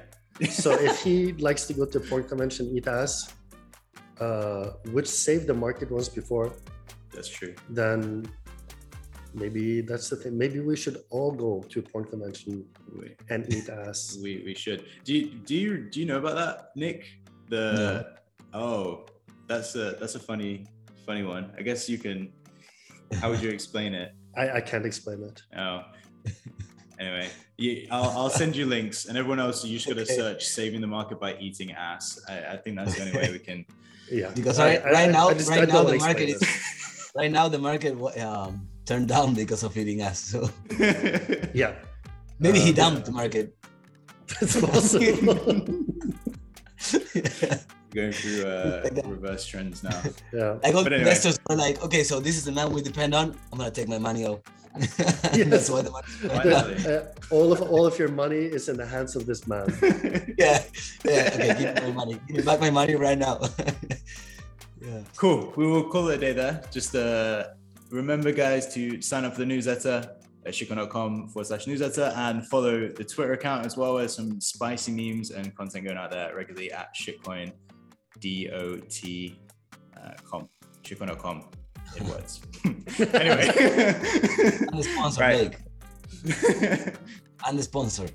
So 0.50 0.72
if 0.72 1.02
he 1.06 1.34
likes 1.48 1.66
to 1.68 1.74
go 1.74 1.86
to 1.86 1.98
a 1.98 2.02
porn 2.02 2.24
convention, 2.24 2.70
eat 2.78 2.88
ass, 2.88 3.34
uh, 4.22 4.72
which 4.94 5.08
saved 5.08 5.48
the 5.48 5.54
market 5.56 5.90
once 5.92 6.08
before, 6.08 6.54
That's 7.14 7.28
true. 7.30 7.56
then 7.70 8.30
maybe 9.34 9.82
that's 9.82 10.08
the 10.10 10.16
thing. 10.18 10.38
Maybe 10.38 10.60
we 10.60 10.76
should 10.78 10.98
all 11.10 11.32
go 11.32 11.64
to 11.72 11.80
a 11.80 11.82
porn 11.82 12.06
convention 12.06 12.66
We, 12.96 13.16
and 13.30 13.42
eat 13.54 13.70
ass. 13.70 14.18
we, 14.22 14.44
we 14.46 14.54
should. 14.54 14.86
Do 15.04 15.14
you 15.18 15.24
do 15.50 15.56
you 15.56 15.72
do 15.92 16.00
you 16.00 16.06
know 16.06 16.20
about 16.24 16.36
that, 16.36 16.56
Nick? 16.76 17.00
The 17.50 18.16
oh, 18.54 19.06
that's 19.48 19.76
a 19.76 19.96
that's 20.00 20.16
a 20.16 20.20
funny 20.20 20.66
funny 21.06 21.24
one. 21.24 21.52
I 21.58 21.62
guess 21.62 21.88
you 21.90 21.98
can. 21.98 22.32
How 23.22 23.30
would 23.30 23.42
you 23.42 23.50
explain 23.50 23.94
it? 23.94 24.14
I, 24.38 24.52
I 24.58 24.62
can't 24.62 24.86
explain 24.86 25.24
it. 25.24 25.42
Oh. 25.58 25.82
Anyway, 27.00 27.30
you, 27.58 27.88
I'll, 27.92 28.10
I'll 28.18 28.30
send 28.30 28.56
you 28.56 28.66
links, 28.66 29.06
and 29.06 29.18
everyone 29.18 29.40
else, 29.40 29.64
you 29.64 29.78
just 29.78 29.88
gotta 29.88 30.02
Okay. 30.02 30.16
search 30.16 30.46
"saving 30.46 30.82
the 30.82 30.88
market 30.88 31.20
by 31.20 31.38
eating 31.38 31.72
ass." 31.72 32.20
I, 32.28 32.54
I 32.54 32.58
think 32.58 32.76
that's 32.76 32.96
the 32.96 33.02
only 33.04 33.14
way 33.18 33.32
we 33.32 33.40
can. 33.40 33.66
Yeah, 34.10 34.32
Because 34.34 34.58
I- 34.58 34.66
right, 34.78 34.86
I- 34.86 34.92
right 34.92 35.12
now, 35.12 35.28
I 35.28 35.34
just- 35.34 35.52
I 35.52 35.60
right 35.60 35.68
now 35.68 35.84
the 35.84 35.98
market 35.98 36.30
is 36.30 36.42
right 37.14 37.30
now 37.30 37.50
the 37.50 37.60
market 37.60 37.94
um, 38.24 38.68
turned 38.86 39.10
down 39.10 39.34
because 39.34 39.64
of 39.64 39.76
eating 39.78 40.02
ass. 40.02 40.20
So 40.20 40.50
Yeah, 41.54 41.76
maybe 42.40 42.60
he 42.60 42.72
Uh, 42.72 42.76
dumped 42.76 43.06
the 43.06 43.12
market. 43.12 43.54
it's 44.42 44.60
possible. 44.60 45.66
Going 47.94 48.12
through 48.12 48.46
uh, 48.46 48.90
reverse 49.06 49.46
trends 49.46 49.84
now. 49.84 50.02
yeah. 50.34 50.58
Like 50.64 50.76
all 50.76 50.86
anyway. 50.86 51.00
investors 51.00 51.40
were 51.50 51.56
like, 51.56 51.82
okay, 51.84 52.04
so 52.04 52.20
this 52.20 52.36
is 52.38 52.46
the 52.46 52.52
man 52.52 52.72
we 52.72 52.82
depend 52.82 53.16
on. 53.16 53.36
I'm 53.52 53.58
gonna 53.58 53.72
take 53.72 53.88
my 53.88 53.98
money 53.98 54.26
out. 54.26 54.42
Yes. 55.34 55.48
That's 55.50 55.70
why 55.70 55.82
the 55.82 55.92
money. 55.92 56.08
Finally. 56.08 56.76
Uh, 56.88 57.36
all 57.36 57.52
of 57.52 57.62
all 57.62 57.86
of 57.86 57.98
your 57.98 58.10
money 58.10 58.38
is 58.38 58.70
in 58.70 58.78
the 58.78 58.86
hands 58.86 59.16
of 59.16 59.26
this 59.26 59.48
man. 59.48 59.66
yeah, 60.38 60.64
yeah. 61.04 61.32
Okay, 61.34 61.56
give 61.60 61.76
me 61.76 61.82
my 61.90 61.92
money. 61.92 62.20
Give 62.28 62.38
me 62.38 62.44
back 62.44 62.60
my 62.60 62.70
money 62.70 62.96
right 62.96 63.18
now. 63.18 63.40
yeah. 64.82 65.02
Cool. 65.16 65.54
We 65.58 65.66
will 65.66 65.90
call 65.90 66.10
it 66.10 66.16
a 66.16 66.20
day 66.20 66.34
there. 66.34 66.62
Just 66.72 66.96
uh, 66.96 67.48
remember, 67.90 68.32
guys, 68.32 68.72
to 68.76 69.02
sign 69.02 69.26
up 69.26 69.34
for 69.34 69.40
the 69.40 69.46
newsletter 69.48 70.18
at 70.48 70.54
shitcoin.com 70.54 71.28
forward 71.30 71.46
slash 71.46 71.68
newsletter 71.68 72.14
and 72.16 72.46
follow 72.48 72.88
the 72.88 73.04
Twitter 73.04 73.34
account 73.34 73.66
as 73.66 73.78
well 73.78 73.98
as 74.00 74.16
some 74.16 74.40
spicy 74.40 74.92
memes 74.92 75.32
and 75.32 75.56
content 75.56 75.86
going 75.86 75.98
out 75.98 76.12
there 76.12 76.36
regularly 76.36 76.72
at 76.72 76.96
shitcoin 76.96 77.52
dot 78.20 79.38
uh, 80.04 80.14
com 80.24 80.50
shitcoin.com 80.84 81.50
in 81.98 82.08
words. 82.08 82.42
anyway. 83.14 83.48
And 84.70 84.80
the 84.80 84.84
sponsor, 84.84 85.22
Right. 85.22 85.56
Blake. 86.24 86.96
And 87.46 87.60
the 87.60 87.64
sponsor. 87.64 88.08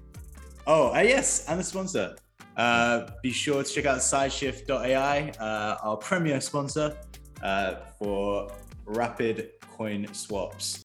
Oh, 0.67 0.95
uh, 0.95 1.01
yes, 1.01 1.47
and 1.49 1.59
the 1.61 1.65
sponsor. 1.65 2.17
Uh, 2.57 3.07
be 3.23 3.31
sure 3.31 3.63
to 3.63 3.73
check 3.73 3.87
out 3.87 3.99
sideshift.ai, 3.99 5.31
uh, 5.41 5.77
our 5.83 5.97
premier 5.97 6.41
sponsor 6.41 6.97
uh, 7.43 7.77
for 7.99 8.51
rapid 8.85 9.51
coin 9.77 10.07
swaps. 10.13 10.83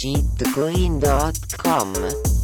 shitcoin.com 0.00 2.39